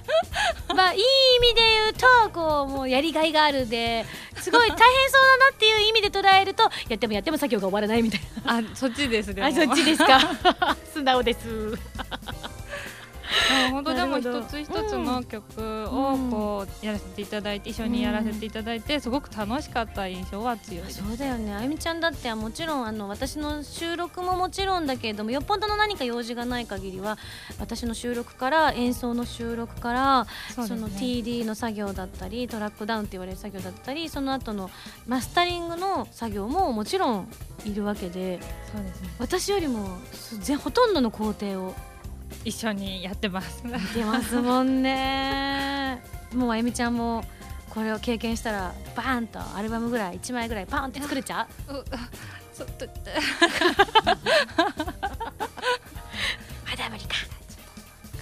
[0.75, 1.03] まあいい意
[1.51, 4.05] 味で言うとこうもうやりがいがあるで
[4.39, 4.79] すごい大変そう
[5.39, 9.61] だなっていう意味で捉えるとやってもやっても作業が終わらないみたいあそっちですでなも。
[9.61, 10.19] あそっちですか。
[10.93, 11.39] 素直です
[13.71, 21.03] 本当でも一つ一つの曲をこうやらせていただいて一緒にやらせていただいてすごく楽しかった印象は強いです。
[21.03, 21.53] そうだよね。
[21.53, 27.17] あゆみちゃんだってもちろんあの私の収録ももちろんだけれどもよっぽどの何か用事がない限りは
[27.59, 34.69] 私の収録から演奏の収録からそ,、の TD の作業だったりトラックダウンって言われる作業だったりその後の
[35.07, 37.27] マスタリングの作業ももちろん
[37.65, 38.39] いるわけで
[38.71, 39.09] そうですね。
[39.19, 39.97] 私よりも
[40.63, 41.75] ほとんどの工程を
[42.49, 43.61] 一緒にやってます。
[43.63, 46.01] 見てますもんね。
[46.33, 47.23] もうあゆみちゃんも
[47.69, 51.73] これを経験したらバーンとアルバムぐらい1枚ぐらいパーンって作れちゃう？
[51.73, 52.09] うあ
[52.55, 52.87] ちょっと。
[52.87, 52.91] ま
[56.75, 57.15] だ無理か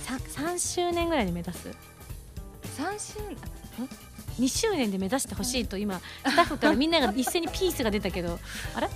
[0.06, 0.20] 3,
[0.56, 1.74] 3周年ぐらいで目指す？
[2.76, 3.20] 三周
[4.40, 8.38] 2周年で目指してほしいと今スタッフからみんなが一斉にピースが出たけど
[8.76, 8.90] あれ？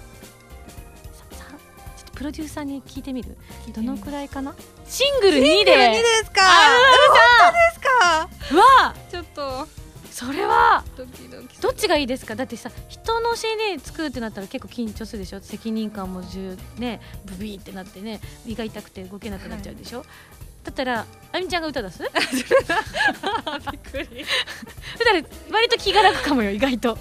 [2.22, 3.36] プロデューサーに聞いてみる？
[3.74, 4.54] どのくらいかな？
[4.86, 5.76] シングル2で。
[5.76, 6.42] ですか？
[6.44, 8.56] あですか？
[8.86, 8.94] わ！
[9.10, 9.68] ちょっと。
[10.12, 12.36] それはどっちがいいですか？
[12.36, 15.40] だってさ人の CD 作るってなったら結構緊張するでしょ？
[15.42, 20.06] 責任感も重ねブビーってなってね胃が痛くて動けなくなっちゃうでしょ、
[20.64, 22.04] だったらあゆみちゃんが歌出す？
[22.06, 22.12] びっ
[23.82, 24.08] くり。
[25.04, 25.14] ら
[25.52, 27.00] 割と気が楽かもよ意外と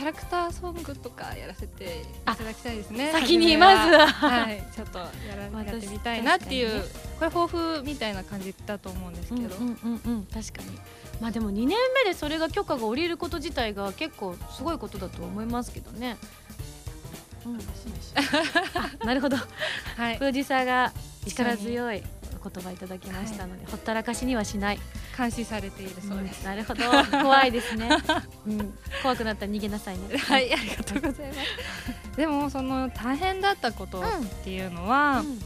[0.00, 1.88] キャラクターソングとかやらせてい
[2.24, 3.12] ただきたいですね。
[3.12, 4.06] 先にまずは。
[4.06, 4.64] はい。
[4.74, 5.04] ちょっとや
[5.36, 7.46] らまあやってみたいなっていう、確かこれ抱
[7.80, 10.78] 負みたいな感じだと思うんですけど、うんうんうんうん確かに。
[11.20, 16.16] まあでも2年目でそれが許可が下りること自体が結構すごいことだと思いますけどね。
[17.44, 17.58] うん、
[19.02, 19.36] あなるほど。
[19.98, 20.16] はい。
[20.16, 20.94] プロデューサーが
[21.26, 22.02] 力強い
[22.38, 24.78] お言葉いただきましたので、ほったらかしにはしない。
[25.16, 26.84] 監視されているそうです、んなるほど。
[27.22, 27.88] 怖いですね、
[28.46, 30.16] うん、怖くなったら逃げなさいね。
[30.16, 32.16] はいありがとうございます。
[32.16, 34.02] でもその大変だったことっ
[34.44, 35.38] ていうのは、うん。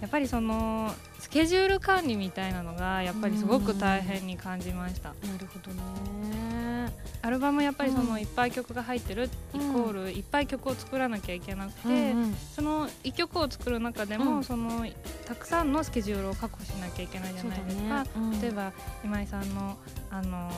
[0.00, 0.94] やっぱりその
[1.30, 6.92] スケジュール管理みたいなのがやっぱりすごく大変に感じました、なるほどね。
[7.22, 8.08] アルバムやっぱりそうん。
[8.08, 12.14] のいっぱい曲が入ってるイうんコールいっぱい曲を作らなきゃいけなくて、
[12.56, 14.44] その1曲を作る中でも、うん。
[14.44, 14.84] その
[15.24, 18.04] たくさんのスケジュールを確保しなきゃいけないじゃないですか、
[18.42, 18.72] 例えば
[19.04, 19.78] 今井さんの
[20.10, 20.50] あの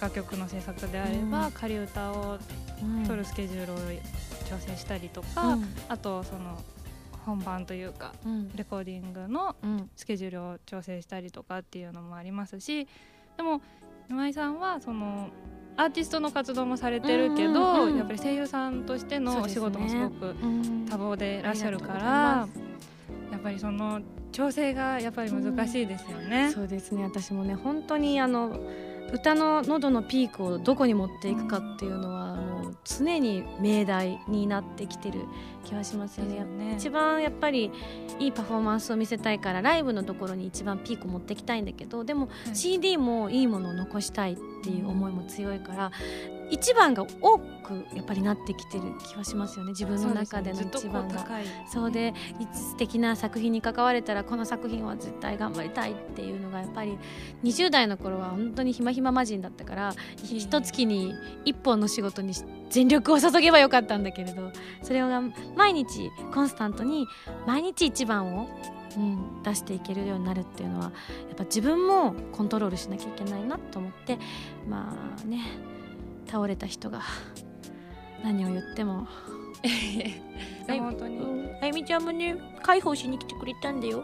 [0.00, 1.52] 楽曲の制作であれば、うん。
[1.52, 2.38] 仮歌を
[2.82, 3.76] うん取るスケジュールを
[4.50, 5.68] 調整したりとか、うん。
[5.88, 6.60] あとその
[7.24, 8.50] 本番というかうん。
[8.54, 9.90] レコーディングのうん。
[9.96, 12.86] スケジュールを調整したりとかっていうのもありますし
[13.36, 13.60] でも
[14.10, 15.28] 今井さんはその
[15.76, 20.86] アーティストの活動もされてるけど、うんうんうんやっぱり声優さんとしてのお仕事もすごくうん。
[20.88, 22.48] 多忙でいらっしゃるから
[23.30, 24.00] やっぱりその
[24.32, 26.50] 調整がやっぱり難しいですよね。
[26.52, 27.04] そうですね。
[27.04, 28.58] 私もね本当にあの
[29.12, 35.20] 歌の喉のピークをどこに持っていくかっていうのはもう常に命題になってきてる
[35.64, 36.44] 気はしますよね。
[36.44, 37.70] ね一番やっぱり
[38.18, 45.92] いいパフォーマンスを見せたいからライブのところに一番ピークを持ってきたいんだけどでもはい CD もいいものを残したいっていう思いも強いから
[46.52, 49.70] 一番が多くやっぱりなってきてる気はしますよね。
[49.70, 51.26] 自分の中での一番が。
[51.66, 52.12] そうで
[52.52, 56.98] 素敵な作品に関われたらこの作品は絶対頑張りたいっていうのがやっぱり
[57.42, 61.14] 20代の頃は本当にひまひま魔人だったから一月に
[61.46, 62.34] 一本の仕事に
[62.68, 65.22] 全力を注げばよかったんだけれどそれが
[65.56, 67.06] 毎日コンスタントに
[67.46, 68.48] 毎日一番を、
[68.98, 70.92] うん、出していけるようになるっていうのは
[71.28, 74.18] やっぱ自分もコントロールしなきゃいけないなと思って
[74.68, 75.71] まあね
[76.32, 77.02] 倒れた人が
[78.24, 79.06] 何を言っても。
[80.66, 81.20] 本当に。
[81.60, 84.02] あゆみちゃんもね介抱しに来てくれたんだよ。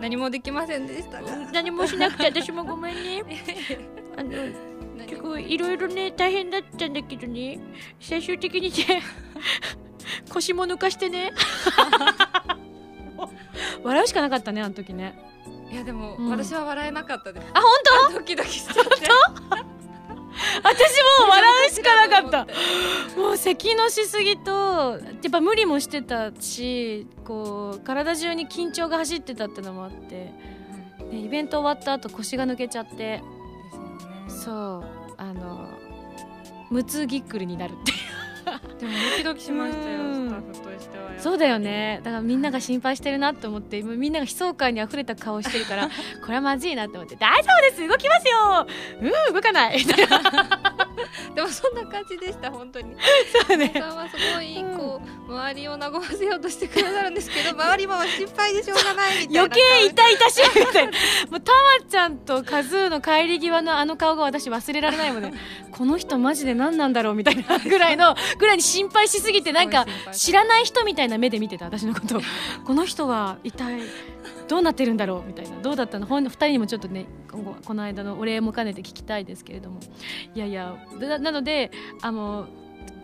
[0.00, 1.36] 何もできませんでしたが。
[1.52, 3.24] 何もしなくて私もごめんね。
[4.16, 4.30] あの
[5.06, 7.58] 結構いろいろね大変だったんだけどね。
[7.98, 9.02] 最終的にね
[10.30, 11.32] 腰も抜かしてね。
[13.82, 15.18] 笑うしかなかったねあの時ね。
[15.72, 16.30] いやでも、うん。
[16.30, 17.46] 私は笑えなかったです。
[17.54, 17.60] あ
[18.08, 19.79] 本ドキドキしちゃって
[20.64, 22.46] 私も笑うしかなかった。
[23.20, 24.98] もう咳のしすぎとや
[25.28, 30.32] っぱ無理もしてたしこう体中に緊張が走ってたってのもあって。
[31.10, 33.22] でイベント終わった後腰が抜けちゃって。
[34.28, 35.00] そう。
[35.16, 35.68] あの
[36.70, 37.98] 無痛ぎっくりになるっていう
[38.78, 40.28] でもドキドキしましたようん。
[40.28, 42.00] スタッフとしてはそうだよね。
[42.02, 45.88] だからみんなが心配してるなと思ってみんなが悲壮感にあふれた顔してるから
[46.24, 48.66] これはまずいなと思って「大丈夫です動きますよ。
[49.00, 50.20] うん動かない」みたいな
[51.34, 52.94] でもそんな感じでした本当に。
[53.48, 53.72] そうね。
[53.74, 60.92] さんはすごいこう周りを和ませようとしてくださるんですけど周りも心配でしょうがないみたいな余計痛々しいみたいな。
[61.30, 65.34] もうたまちゃんとカズーの帰り際のあの顔が私忘れられないもんね。
[65.70, 72.18] この人マジで何なんだろうみたいなぐらいのぐらいに心配しすぎてなんか知らない人みたいな目で見てた私のこと。
[72.18, 72.20] を
[72.64, 73.80] この人は一体
[74.48, 75.60] どうなってるんだろうみたいな。
[75.60, 76.06] どうだったの？
[76.06, 79.80] ほん2人にもちょっとね今後この間のお礼も兼ねて聞きたいですけれども。
[80.34, 81.70] いやいやななので
[82.02, 82.46] あの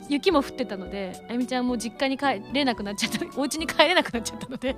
[0.08, 3.26] 雪も降ってたのであゆみちゃんも実家に帰れなくなっちゃった。
[3.40, 4.74] お家に帰れなくなっちゃったので。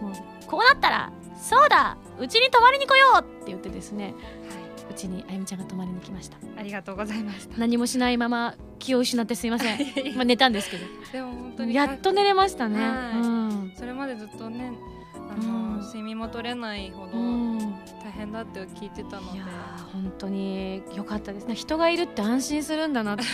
[0.00, 0.12] もう
[0.46, 4.14] こうなったらそうだうちに泊まりに来ようって言ってですね
[4.90, 6.36] うちにあゆみちゃんが泊まりに来ました。
[6.58, 7.56] ありがとうございました。
[7.58, 9.78] 何もしないまま気を失ってすいません。
[10.16, 10.84] まあ寝たんですけど。
[11.12, 12.78] でも本当にやっと寝れましたね。
[12.78, 13.18] はい。
[13.18, 13.72] うん。
[13.76, 14.72] それまでずっとね
[15.14, 15.80] あの、うん。
[15.80, 17.58] 睡眠も取れないほどうん。
[18.02, 19.38] 大変だって聞いてたので。
[19.38, 21.46] いやー本当に良かったです。
[21.46, 23.24] ね人がいるって安心するんだなって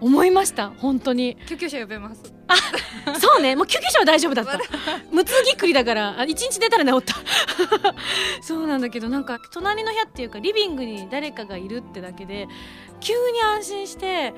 [0.00, 0.70] 思いました。
[0.78, 1.36] 本当に。
[1.46, 2.34] 救急車呼べます
[3.18, 3.56] そうね。
[3.56, 4.58] もう救急車は大丈夫だった。
[5.10, 6.18] 無痛ぎっくりだから。
[6.18, 7.14] あ一日寝たら治った。
[8.42, 12.48] そうなんだけどなんか隣の部屋っていうかリビングに誰かがいるってだけで
[13.00, 14.34] 急に安心して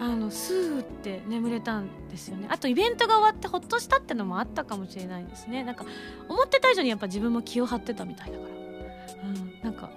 [0.00, 2.46] あのスーって眠れたんですよね。
[2.50, 5.62] あとイベントが終わってほっとしたってのもあったかもしれないですね。
[5.62, 5.84] なんか
[6.28, 9.90] 思ってた以上にやっぱ自分も気を張ってたみたいだから、うん、なんか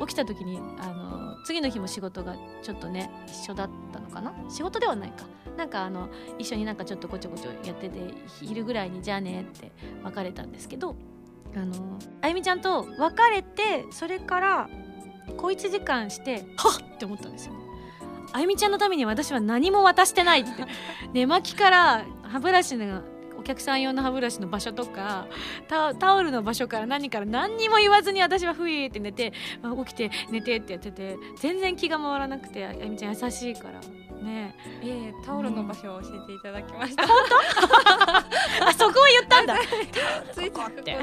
[0.00, 4.32] 起きた時にあの次の日も仕事がちょっとね一緒だったのかな？
[4.48, 5.26] 仕事ではないか
[5.60, 8.00] なんかあの一緒になんかちょっとごちょごちょやってて
[8.40, 9.70] 昼ぐらいにじゃあねって
[10.02, 10.96] 別れたんですけど
[11.54, 14.70] あのあゆみちゃんと別れてそれから
[15.36, 16.94] 小1時間してはっ!
[16.94, 17.52] って思ったんですよ。
[17.52, 17.60] ね
[18.32, 20.50] あゆみちゃんのために私は何も渡してないって。
[21.12, 23.02] 寝巻きから歯ブラシの
[23.36, 25.26] お客さん用の歯ブラシの場所とか
[25.68, 33.80] タタオルの場所から何から何にも言わずに私はふいって寝てあ起きて寝てってやってて全然気が回らなくてあゆみちゃん優しいから
[34.20, 34.54] ね。
[34.82, 37.04] いえいえタオルの場所を教えていただきました、
[38.66, 39.56] あそこは言ったんだ。
[40.32, 40.96] ついてここって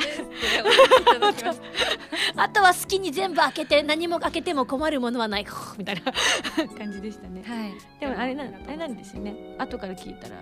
[2.36, 5.46] あとは好きに全部開けて何も開けても困るものはない。
[5.78, 6.02] みたいな
[6.78, 7.44] 感じでしたね。
[7.46, 7.74] はい。
[8.00, 9.56] でもあれなあれなんですよね。
[9.58, 10.36] 後から聞いたら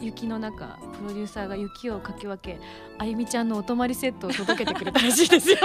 [0.00, 2.58] 雪の中プロデューサーが雪をかき分け
[2.98, 5.58] あゆみちゃんのお泊まりセットを届けてくれたらしいですよ。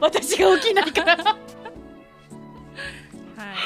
[0.00, 1.16] 私が起きないから
[3.38, 3.56] はい。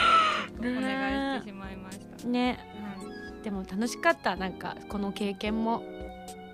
[0.58, 2.58] お願いしてしまいました、ね。
[2.84, 4.36] はいでも楽しかった。
[4.36, 5.82] なんかこの経験も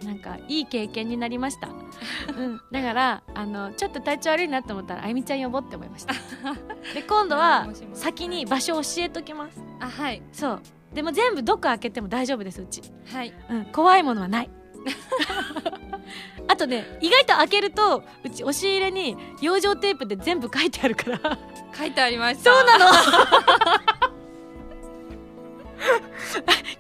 [0.03, 1.69] なんかいい経験になりました、
[2.39, 6.15] うん、だからあのちょっと体調悪いなと思ったらあゆみちゃん呼ぼうって思いました。
[6.95, 9.63] で今度は先に場所を教えときます。
[9.81, 10.23] あはい。
[10.33, 10.63] そう。
[10.95, 12.81] でも全部どこ開けても大丈夫ですうち、
[13.13, 13.35] はい。
[13.51, 14.51] うん、怖いものはない
[16.49, 21.39] あとね意外と開けるとうち押し入れに養生テープで全部書いてあるから。
[21.77, 22.53] 書いてありました。
[22.55, 22.87] そうなの。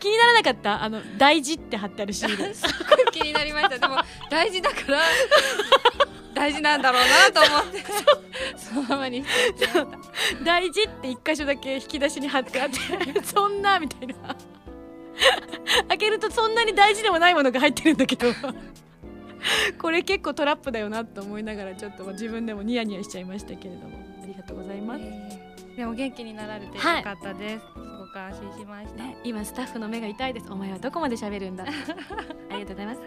[0.01, 0.83] 気にならなかった？
[0.83, 2.55] あの大事って貼ってあるシール。
[2.55, 3.79] すっごい気になりました。
[3.79, 3.97] でも
[4.31, 5.01] 大事だから
[6.35, 7.03] 大事なんだろう
[7.35, 7.85] なと思って。
[8.57, 9.25] そのままに
[10.45, 12.79] 大事って一箇所だけ引き出しに貼ってあって。
[13.25, 14.15] そんなみたいな
[15.89, 18.29] 開けるとそんなに大事でもないものが入ってるんだけど。
[19.79, 23.99] これ結構トラップだよなと思いながらちょっと自分でもニヤニヤしちゃいましたけれども。
[24.23, 27.05] ありがとうございます、えーでも元気になられてよはい。
[27.05, 30.51] かったです、すごく安心しました、ね、今スタッフの目が痛いです。
[30.51, 31.63] お前はどこまで喋るんだ。
[32.51, 33.01] ありがとうございます。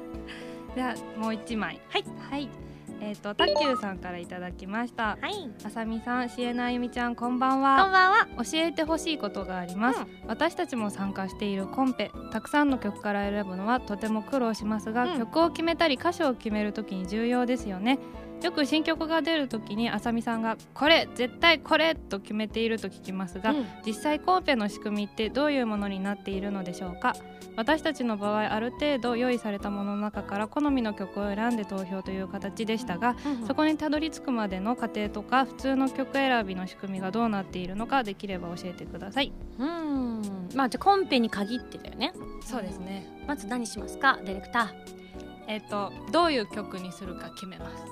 [0.74, 1.82] ではもう一枚。
[1.90, 2.04] はい。
[2.30, 2.71] はい
[3.04, 5.18] えっ、とたっきゅうさんからいただきました。
[5.20, 5.50] はい。
[5.66, 8.28] あさみさんしえなあゆみちゃんこんばんこんはばんは。
[8.38, 15.18] 教えてほしいことがあります、私たちも参加しているコンペたくさんの曲から選ぶのはとても苦労しますが、うん。
[15.18, 17.98] 曲を決めたり歌詞を決めるときに重要ですよね
[18.42, 23.66] よく新曲が出るときにあさみさんがこれ絶対これと決めていると聞きますが、うん。
[23.86, 27.16] 実際コンペの仕組みってどういうものになっているのでしょうか？
[27.58, 33.16] 私たちの場合ある程度用意されたものの中から好みの曲を選んで投票という形でしたが、
[33.46, 39.34] そこにたどり着くまでの過程とか普通の曲選びの仕組みがどうなっているのかできれば教えてください。
[39.60, 40.50] うん。
[40.56, 42.14] まあじゃあコンペに限ってだよね。
[42.46, 43.06] そうですね。
[43.28, 44.20] まず何しますか？
[44.24, 45.02] ディレクター。
[45.48, 47.84] えっ、とどういう曲にするか決めます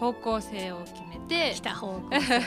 [0.00, 1.52] 方向性を決めて。
[1.54, 2.18] 来た方向性。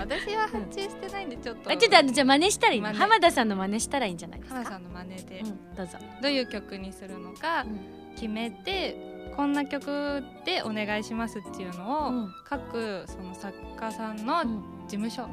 [0.00, 1.70] 私は発注してないんでちょっと。
[1.70, 4.58] あちょっとあのじゃあ真似したらいい浜田さんの真似したらいいんじゃないですか？
[4.62, 8.14] 浜さんの真似でうん、どうぞ、どういう曲にするのかうん。
[8.14, 12.34] 決めてこんな曲でお願いしますっていうのを、うん。
[12.44, 14.62] 各その作家さんのうん。
[14.88, 15.24] 事務所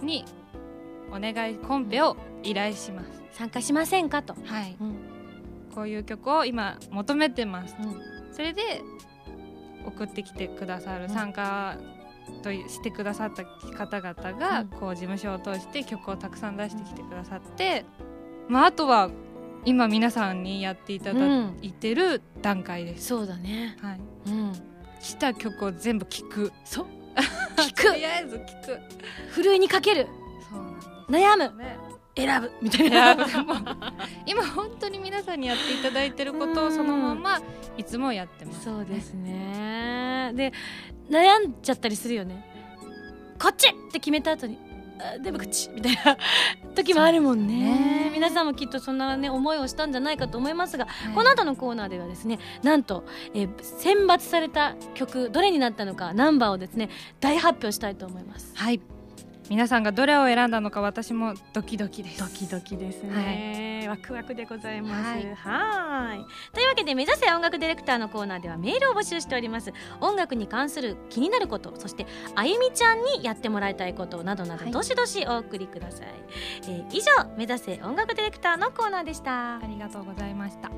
[0.00, 0.06] うん。
[0.06, 0.24] に
[1.10, 4.76] お願いコンペを依頼します、参加しませんかと、はい。
[4.80, 4.96] うん。
[5.74, 7.76] こういう曲を今求めてます。
[7.80, 8.00] うん。
[8.32, 8.82] それで
[9.88, 11.10] 送ってきてくださるうん。
[11.10, 11.76] 参加
[12.42, 14.68] としてくださった方々が、うん。
[14.68, 17.84] こう事務所を通して曲をたくさん出してきてくださって、
[18.48, 19.10] まあ、あとは
[19.64, 23.76] 今皆さんにやっていただうんいてる段階です、そうだね。
[23.80, 24.52] はい、うん。
[25.00, 26.52] 来た曲を全部聴く。
[26.64, 26.86] そう。
[27.56, 27.94] と 聞く。
[27.94, 28.80] りあえず聴く。
[29.30, 30.06] ふるいにかける。
[30.50, 31.58] そうなんです悩む。
[31.58, 31.87] ね
[32.18, 33.16] 選ぶみたいな。
[34.26, 37.40] 今本当に皆さんにやっていただいてることをそのまま
[37.76, 40.32] いつもやってます、そうですね。
[40.34, 40.52] で
[41.08, 42.44] 悩んじゃったりするよね。
[43.40, 44.58] こっちって決めた後に
[45.00, 46.18] あでもこっちみたいな
[46.74, 47.54] 時もあるもんね。
[47.54, 48.10] ね。
[48.12, 51.14] 皆さんもきっとそんなね思いをしたんじゃないかと思いますが、はい。
[51.14, 56.90] この後のコーナーではですねなんと、えー選抜された曲どれになったのかナンバーをですね
[57.20, 58.52] 大発表したいと思います。
[58.56, 58.80] はい
[59.50, 62.18] 皆さんがどれを選んだのか私もドキドキです。
[62.20, 65.34] ドキドキですね、ワクワクでございます。
[65.36, 66.52] はい。
[66.54, 69.72] というわけで目指せ音楽ディレクターのコーナーではメールを募集しております。
[70.00, 74.72] 音楽に関する気になることそしてあゆみちゃんにやってもらいたいことなどなど、はい。
[74.72, 76.08] どしどしお送りください、
[76.62, 79.56] えー以上目指せ音楽ディレクターのコーナーでした。
[79.56, 80.70] ありがとうございました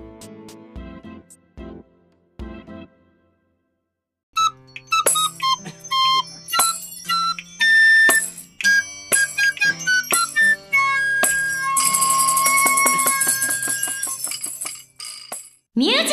[15.80, 16.12] ミュージックパ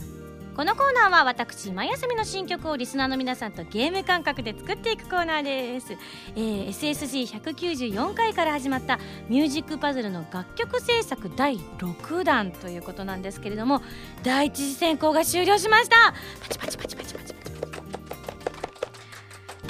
[0.00, 0.06] ズ
[0.50, 0.56] ル。
[0.56, 5.92] このコーナーは私毎休みの新曲をリスナーの皆さんとゲーム感覚で作っていくコーナーです、
[6.34, 8.98] えー SSG194 回から始まった
[9.28, 13.80] ミュージックパズルの楽曲制作第6弾ということなんですけれども
[14.24, 16.12] 第一次選考が終了しました。
[16.42, 17.17] パチパチパチパチ。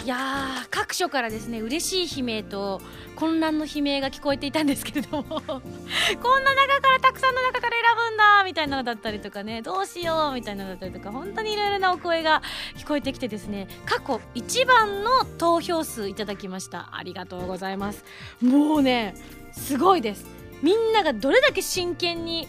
[0.08, 2.80] いやー各所からですね嬉しい悲鳴と
[3.14, 12.40] 混乱の悲鳴が聞こえていたんですけれども こんな中からたくさんの中から選ぶんだみたいなのだったりとかねどうしようみたいなのだったりとか本当にいろいろなお声が
[12.78, 16.88] 聞こえてきてですね過去一番の投票数いただきました。
[16.92, 18.02] ありがとうございます。
[18.40, 19.14] もうね
[19.52, 20.24] すごいです。
[20.62, 22.48] みんながどれだけ真剣に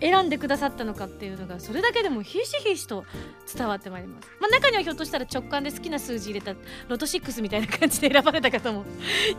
[0.00, 3.04] 選んでくださったのかっていうのがそれだけでもひしひしと
[3.54, 6.54] 伝わってまいります、まあ、中にはひょっとしたら直感で好きな数字入れた
[6.88, 8.84] ロト6みたいな感じで選ばれた方も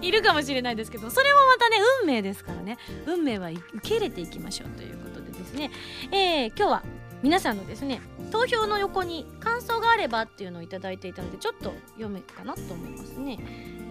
[0.01, 2.77] いるかもしれないですけどそれもまたね運命ですからね。
[3.05, 5.71] 運命は受け入れていきましょうということでですね、
[6.11, 6.83] えー今日は
[7.23, 8.01] 皆さんのですね
[8.31, 13.37] 投票の横に感想があればっていうのをいいていたのでちょっと読めるかなと思いますね、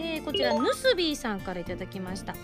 [0.01, 2.35] えこちらヌスビーさんからいただきました、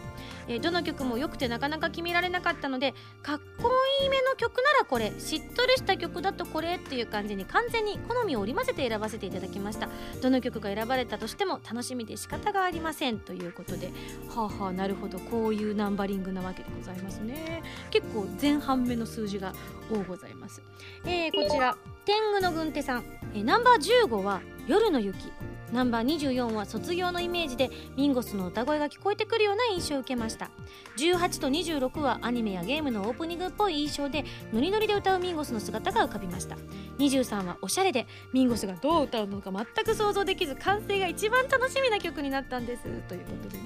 [0.48, 3.70] えーどの曲も良くてなかなか決められなかったのでかっこ
[4.02, 9.90] いいめの曲ならこれしっとりした曲だとこれっていう感じに完全に好みを織り交ぜて選ばせていただきました。
[10.22, 13.92] どの曲が選ばれたとしても楽しみで仕方がありませんということで。
[14.30, 15.20] はあはあなるほど。
[15.20, 17.62] こういうナンバリングなわけでございますね。
[17.90, 19.54] 結構前半目の数字が
[19.92, 20.62] 多ございます、
[21.06, 23.04] えーこちら天狗の軍手さん、
[23.34, 25.30] えナンバー15は夜の雪。
[25.72, 30.50] ナンバー24は卒業のイメージでミンゴスの歌声が聞こえてくるような印象を受けました。
[30.98, 36.58] 18と26はアニメやゲームのオープニングっぽい印象でノリノリで歌うミンゴスの姿が浮かびました。
[37.00, 42.84] 23はおしゃれでミンゴスがどう歌うのか全く想像できず完成が一番楽しみな曲になったんです。
[43.08, 43.64] ということでね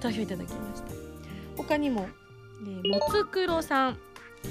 [0.00, 0.88] 投票いただきました。
[1.56, 2.08] 他にも、
[2.62, 3.98] えーもつくろさん。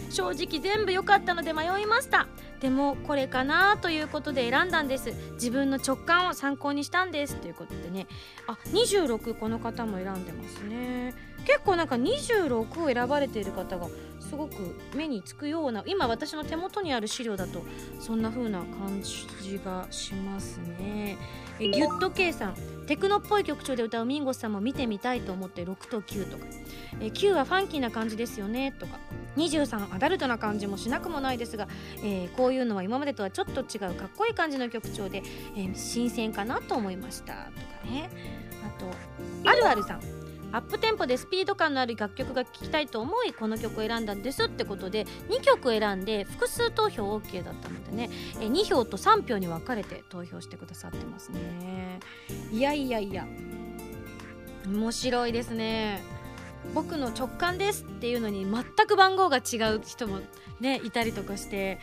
[0.10, 2.28] 正直全部良かったので迷いました。
[2.62, 5.12] でもこれかなということで選んだんです。
[5.34, 8.05] 自分の直感を参考にしたんですということでね。
[8.47, 11.16] あ26この方も選んでますね。
[11.45, 13.88] 結構なんか26を選ばれている方が
[14.20, 17.64] すごく目につくような今私の手元にある資料だと
[17.99, 21.18] そんな風な感じがしますね。
[21.62, 22.55] えギュッと K さん。
[22.88, 26.45] テクノっぽい曲調で歌うミンゴスさんも見てみたいと思って6と9とか。
[26.99, 28.99] え9はファンキーな感じですよねとか。
[29.38, 31.68] 23アダルトな感じもしなくもないですが、
[32.03, 35.22] えーこういうのは今までとはちょっと違うかっこいい感じの曲調で、
[35.55, 37.45] えー新鮮かなと思いましたとか
[37.86, 38.09] ね。
[38.66, 40.20] あとあるあるさん。
[40.52, 51.99] アップテンポでスピード感のある楽曲が聴きたいと思いこの曲を選んだんですってことで2曲選んで複数投票 OK だったのでねえ2票と3票に分かれて投票してくださってますね。
[52.52, 53.26] いやいやいや
[54.68, 56.04] 面白いですね。
[56.76, 60.20] 僕の直感ですっていうのに全く番号が違う人も
[60.60, 61.80] ねいたりとかして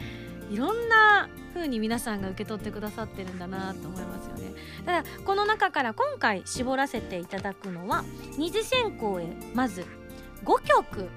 [0.51, 4.55] いろんな風に皆さんが受け取ってくださってるんだなと思いますよね。
[4.87, 8.05] ただこの中から今回絞らせていただくのは
[8.37, 9.85] 二次選考へまず
[10.45, 11.09] 5曲。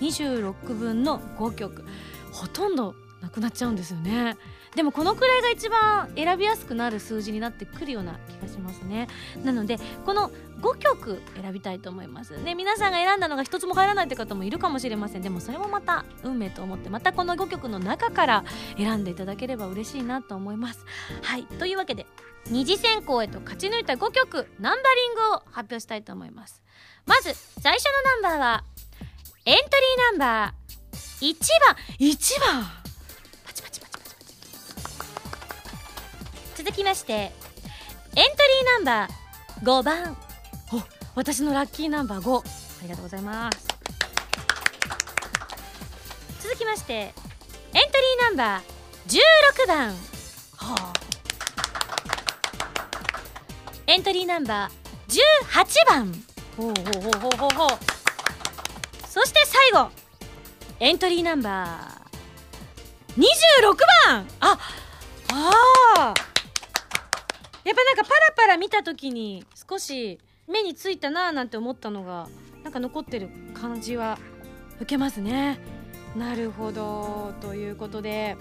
[0.00, 1.84] 26分の5曲。
[2.32, 4.36] ほとんどなくなっちゃうんですよね。
[4.74, 9.08] でもこのくらいが一番選びやすくなる数字になってくるような気がしますね。
[9.44, 12.36] なのでこの5曲選びたいと思います。
[12.38, 15.22] ね皆さんが選んだのが一つも入らないって方もいるかもしれません。
[15.22, 18.44] でもそれもまた運命と思ってまたこの5曲の中から
[18.76, 20.84] 選んでいただければ嬉しいなと思います。
[21.22, 22.06] はいというわけで
[22.46, 26.62] 二次選考へと勝ち抜いた5曲ナンバリングを発表したいと思います。
[27.06, 27.84] まず最初
[28.22, 28.64] のナンバーは
[29.46, 29.70] エントリー
[30.12, 30.64] ナンバー。
[31.20, 31.76] 1番。
[31.98, 32.93] 1番。
[36.56, 37.40] 続きましてエント
[38.16, 38.26] リー
[38.64, 40.16] ナンバー5番
[40.72, 40.82] お
[41.14, 42.42] 私のラッキーナンバー5あ
[42.82, 43.66] りがとうございます。
[46.40, 47.18] 続きましてエント
[47.72, 47.82] リー
[48.20, 48.62] ナンバー
[49.64, 49.88] 16番
[50.56, 50.92] はあ。
[53.86, 56.12] エントリーナンバー18番
[56.56, 57.68] ほうほうほうほうほうほう。
[59.08, 59.90] そして最後。
[60.80, 63.24] エントリーナンバー26
[64.06, 64.58] 番あ
[65.32, 66.33] あー。
[67.64, 72.28] やっぱなんかパラパラ見た時に少し目についたなーなんて思ったのが
[72.62, 74.18] なんか残ってる感じは
[74.76, 75.58] 受けますね。
[76.16, 77.32] なるほど。
[77.40, 78.36] ということで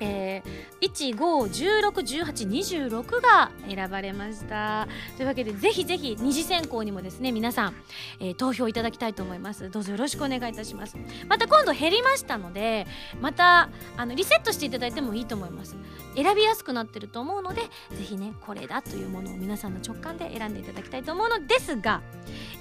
[0.00, 4.88] えー、15161826が選ばれました。
[5.16, 7.74] というわけでぜひぜひ二次選考にもですね皆さん、
[8.20, 9.70] えー、投票いただきたいと思います。
[9.70, 10.96] どうぞよろしくお願いいたします。
[11.28, 12.86] また今度減りましたので
[13.20, 15.76] またあのリセットしていただいてもいいと思います。
[16.14, 17.68] 選びやすくなってると思うのでぜ
[18.02, 22.02] ひねこれだというものを皆さんの直感で選んでいただきたいと思うのですが、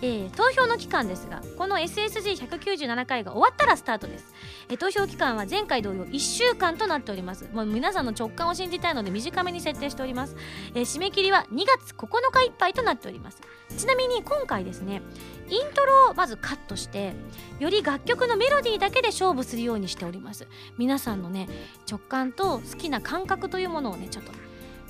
[0.02, 4.34] えー、投票の期間ですがこの SSG197 回が終わったらスタートです、
[4.70, 7.25] えー、投票期間は前回同様1週間となっております。
[7.26, 7.50] ます。
[7.52, 10.38] もう皆さんの直感を信じたいので短めに設定しております、
[10.74, 13.42] えー、締め切りは2月9日いっぱいとなっております。
[13.76, 15.02] ちなみに今回ですね
[15.50, 17.14] イントロをまずカットして
[17.60, 20.48] より楽曲のメロディーだけで勝負するようにしております。
[20.78, 21.48] 皆さんのね
[21.90, 24.32] 直感と好きな感覚というものをねちょっと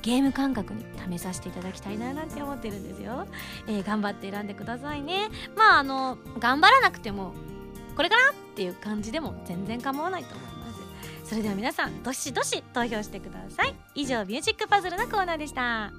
[0.02, 3.26] ゲーム感覚に試させていただきたいななんて思ってるんですよ、
[3.68, 5.30] えー、頑張って選んでくださいね。
[5.56, 7.34] まああの頑張らなくても
[7.96, 10.55] これかなっていう感じでも全然構わないと思います
[11.28, 13.74] それでは皆さんどしどし投票してください。
[13.96, 15.92] 以上ミュージックパズルのコーナーでした。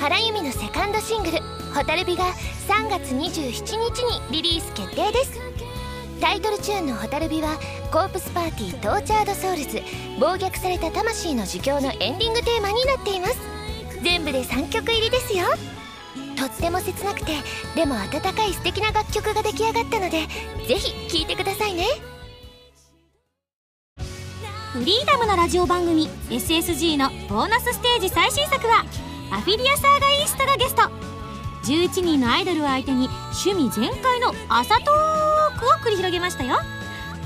[0.00, 1.38] 原由美のセカンドシングル
[1.72, 2.24] 「蛍火」が
[2.68, 3.76] 3月27日
[4.30, 5.40] にリリース決定です。
[6.20, 7.58] タイトルチューンの「蛍火」は
[7.92, 9.82] コープスパーティートーチャードソウルズ
[10.18, 13.38] 暴虐された魂の呪叫のエンディングテーマになっています。
[14.02, 15.44] 全部で3曲入りですよ。
[16.36, 17.32] とっても切なくて
[17.74, 20.26] でも温かい素敵な楽曲が出来上がったので
[20.66, 21.86] ぜひ聴いてくださいね。
[24.72, 28.84] フリーダムなラジオ番組 SSG のボーナスステージ最新作は
[29.30, 30.82] アフィリアサーガイーストがゲスト。
[31.64, 33.08] 11人のアイドルを相手に
[33.46, 36.56] 趣味全開の朝トークを繰り広げましたよ。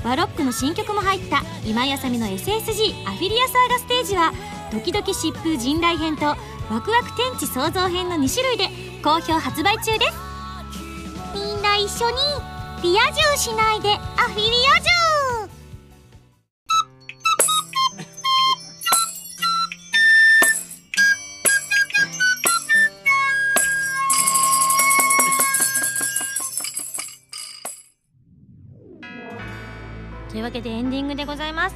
[0.03, 4.31] バロックの新曲も入った今井あさみの SSG アフィリアサーガステージは
[4.71, 6.35] ドキドキ疾風陣雷編と
[6.69, 8.65] ワクワク天地創造編の2種類で
[9.03, 10.13] 好評発売中です。
[11.33, 12.17] みんな一緒に
[12.83, 14.89] リア充しないでアフィリア充
[30.29, 31.75] というわけでエンディングでございます、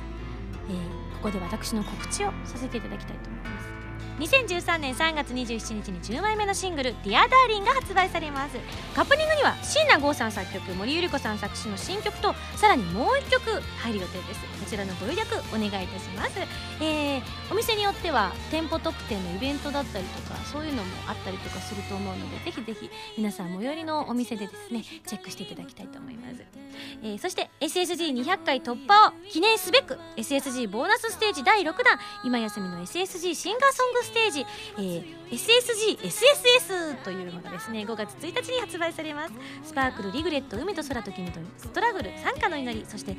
[0.69, 3.72] えー、ここで私の告知をさせていただきたいと思います。
[4.19, 8.57] 2013年3月27日に10枚目のシングル「ディアダーリンが発売されます。
[8.95, 14.53] カップリングには椎名豪さん作曲森由里子さん作詞の新曲とさらにもう1曲入る予定です。
[14.63, 16.39] こちらのご予約お願いいたします、
[16.81, 26.43] えー、お店によっては店舗特典のイベントだったりとかそういうのもあったりとかすると思うのでぜひぜひ皆さん最寄りのお店でですねチェックしていただきたいと思います、
[27.03, 34.45] えー、そして SSG200 回突破を記念すべく SSG ボーナスステージ第6弾今休みの SSG シンガーソングステージ、
[34.77, 39.33] えー、SSGSSS というのがですね5月1日に発売されます。
[39.63, 43.15] スパークルリグレット海と空と君とストラグル参加の祈りそして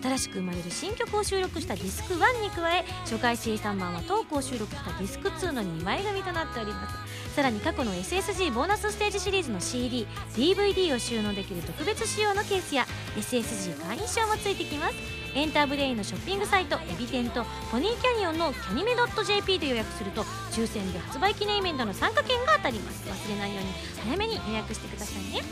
[0.00, 7.34] 新しく生まれる新曲を収録したディスク1に加え初回生産版はトークを収録したディスク2の2枚組となっております。
[7.34, 12.84] さらに過去の SSG ボーナスステージシリーズの CDDVD を収納できる特別仕様のケースや
[13.16, 14.94] SSG 会員証もついてきます。
[15.38, 23.08] エンターブレインのショッピングサイトエビ天とポニーキャニオンのキャニメ .jp で予約すると抽選で発売記念イベントの参加券が当たります。
[23.08, 23.70] 忘れないように
[24.02, 25.42] 早めに予約してくださいね。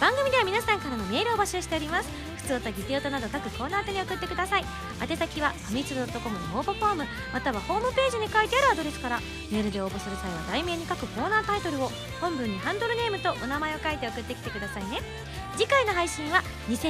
[0.00, 2.10] 番組では皆さんからのメールを募集しております。
[2.38, 4.64] 普つおたぎておたなど各コーナー宛に送ってください。
[5.00, 9.20] 宛先はファミツル .com の応募フォームまたはホームページに書いてあるアドレスから
[9.52, 14.98] メールで応募する際は題名に書くコーナータイトルを本文にハンドルネームとお名前を書いて送ってきてくださいね。
[15.60, 16.86] 次回の配信は2013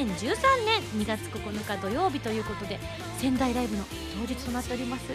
[0.64, 2.78] 年2月9日土曜日ということで
[3.18, 3.82] 仙台ライブの
[4.14, 5.08] 当日となっております。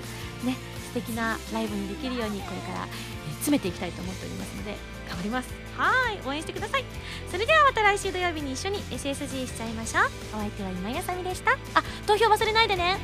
[0.45, 2.87] ね素敵なライブにできるようにこれから
[3.35, 4.75] 詰めていきたいと思っておりますので
[5.07, 5.53] 頑張ります。
[5.77, 6.83] はい応援してください。
[7.31, 10.03] それではまた来週土曜日に一緒に SSG しちゃいましょう。
[10.35, 11.53] お相手は今やさみでした。
[11.75, 12.97] あ投票忘れないでね。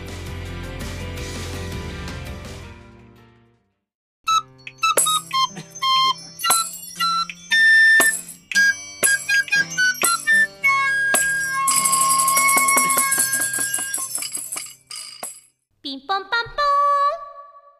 [15.91, 16.47] ピンポンパンポーン。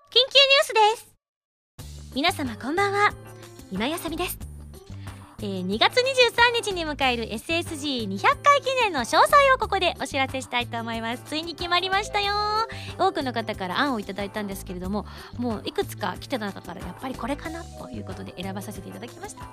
[0.09, 1.16] 緊急ニュースです。
[2.14, 3.14] 皆様こんばんは。
[3.72, 4.38] 今やさみです。
[5.39, 11.24] えー、2月23日に迎える SSG200 回記念の詳細をここでお知らせしたいと思います。
[11.26, 12.34] ついに決まりましたよ。
[12.99, 15.05] 多くの方から案をいただいたんですけれども
[15.38, 19.47] もういくつか来てた中からやっぱりこれかなということで選ばさせていただきました、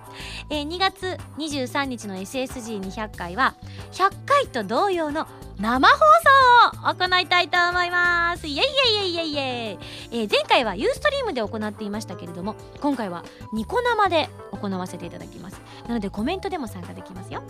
[0.51, 3.55] えー、2月23日の SSG200 回は
[3.93, 5.29] 100回と同様の
[5.61, 8.47] 生放送を行いたいと思います。
[8.47, 9.79] イエイイエイイエイイエイ、
[10.13, 15.61] えー、前回はユーストリームで行っていましたけれども今回はニコ生で行わせていただきます。
[15.89, 17.43] なのでコメントでも参加できますよ。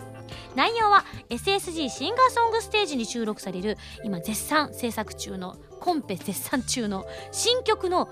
[0.55, 8.09] 内容は SSG シンガーソングステージに収録される今絶賛制作中のコンペ絶賛中の新曲の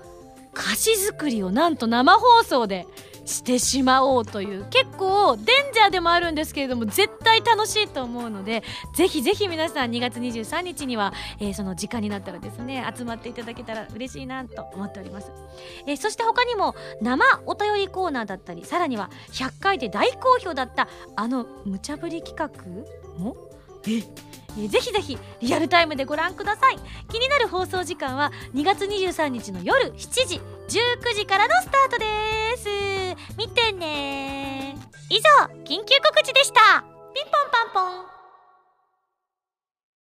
[0.54, 2.86] 歌詞作りをなんと生放送で
[3.28, 8.62] してしまおうという結構デンジャーでもあるんですけれども絶対楽しいと思うので
[8.94, 15.30] ぜひぜひ皆さん2月23日には、えー、その時間になったらですね集まっていただけたら嬉しいなと思っております、
[15.86, 22.48] えー、そして他にも生お便りコーナーだったりさらには100回で大好評だったあの無茶ぶり企画
[23.22, 23.36] も？
[23.86, 24.02] え
[24.58, 26.78] えぜひぜひリアルタイムでご覧ください。
[27.10, 32.68] 気になる放送時間は2月23日の夜7時19時からのスタートです。
[33.36, 34.76] 見てね。
[35.10, 36.84] 以上緊急告知でした。
[37.14, 37.32] ピンポン
[37.72, 38.17] パンポン。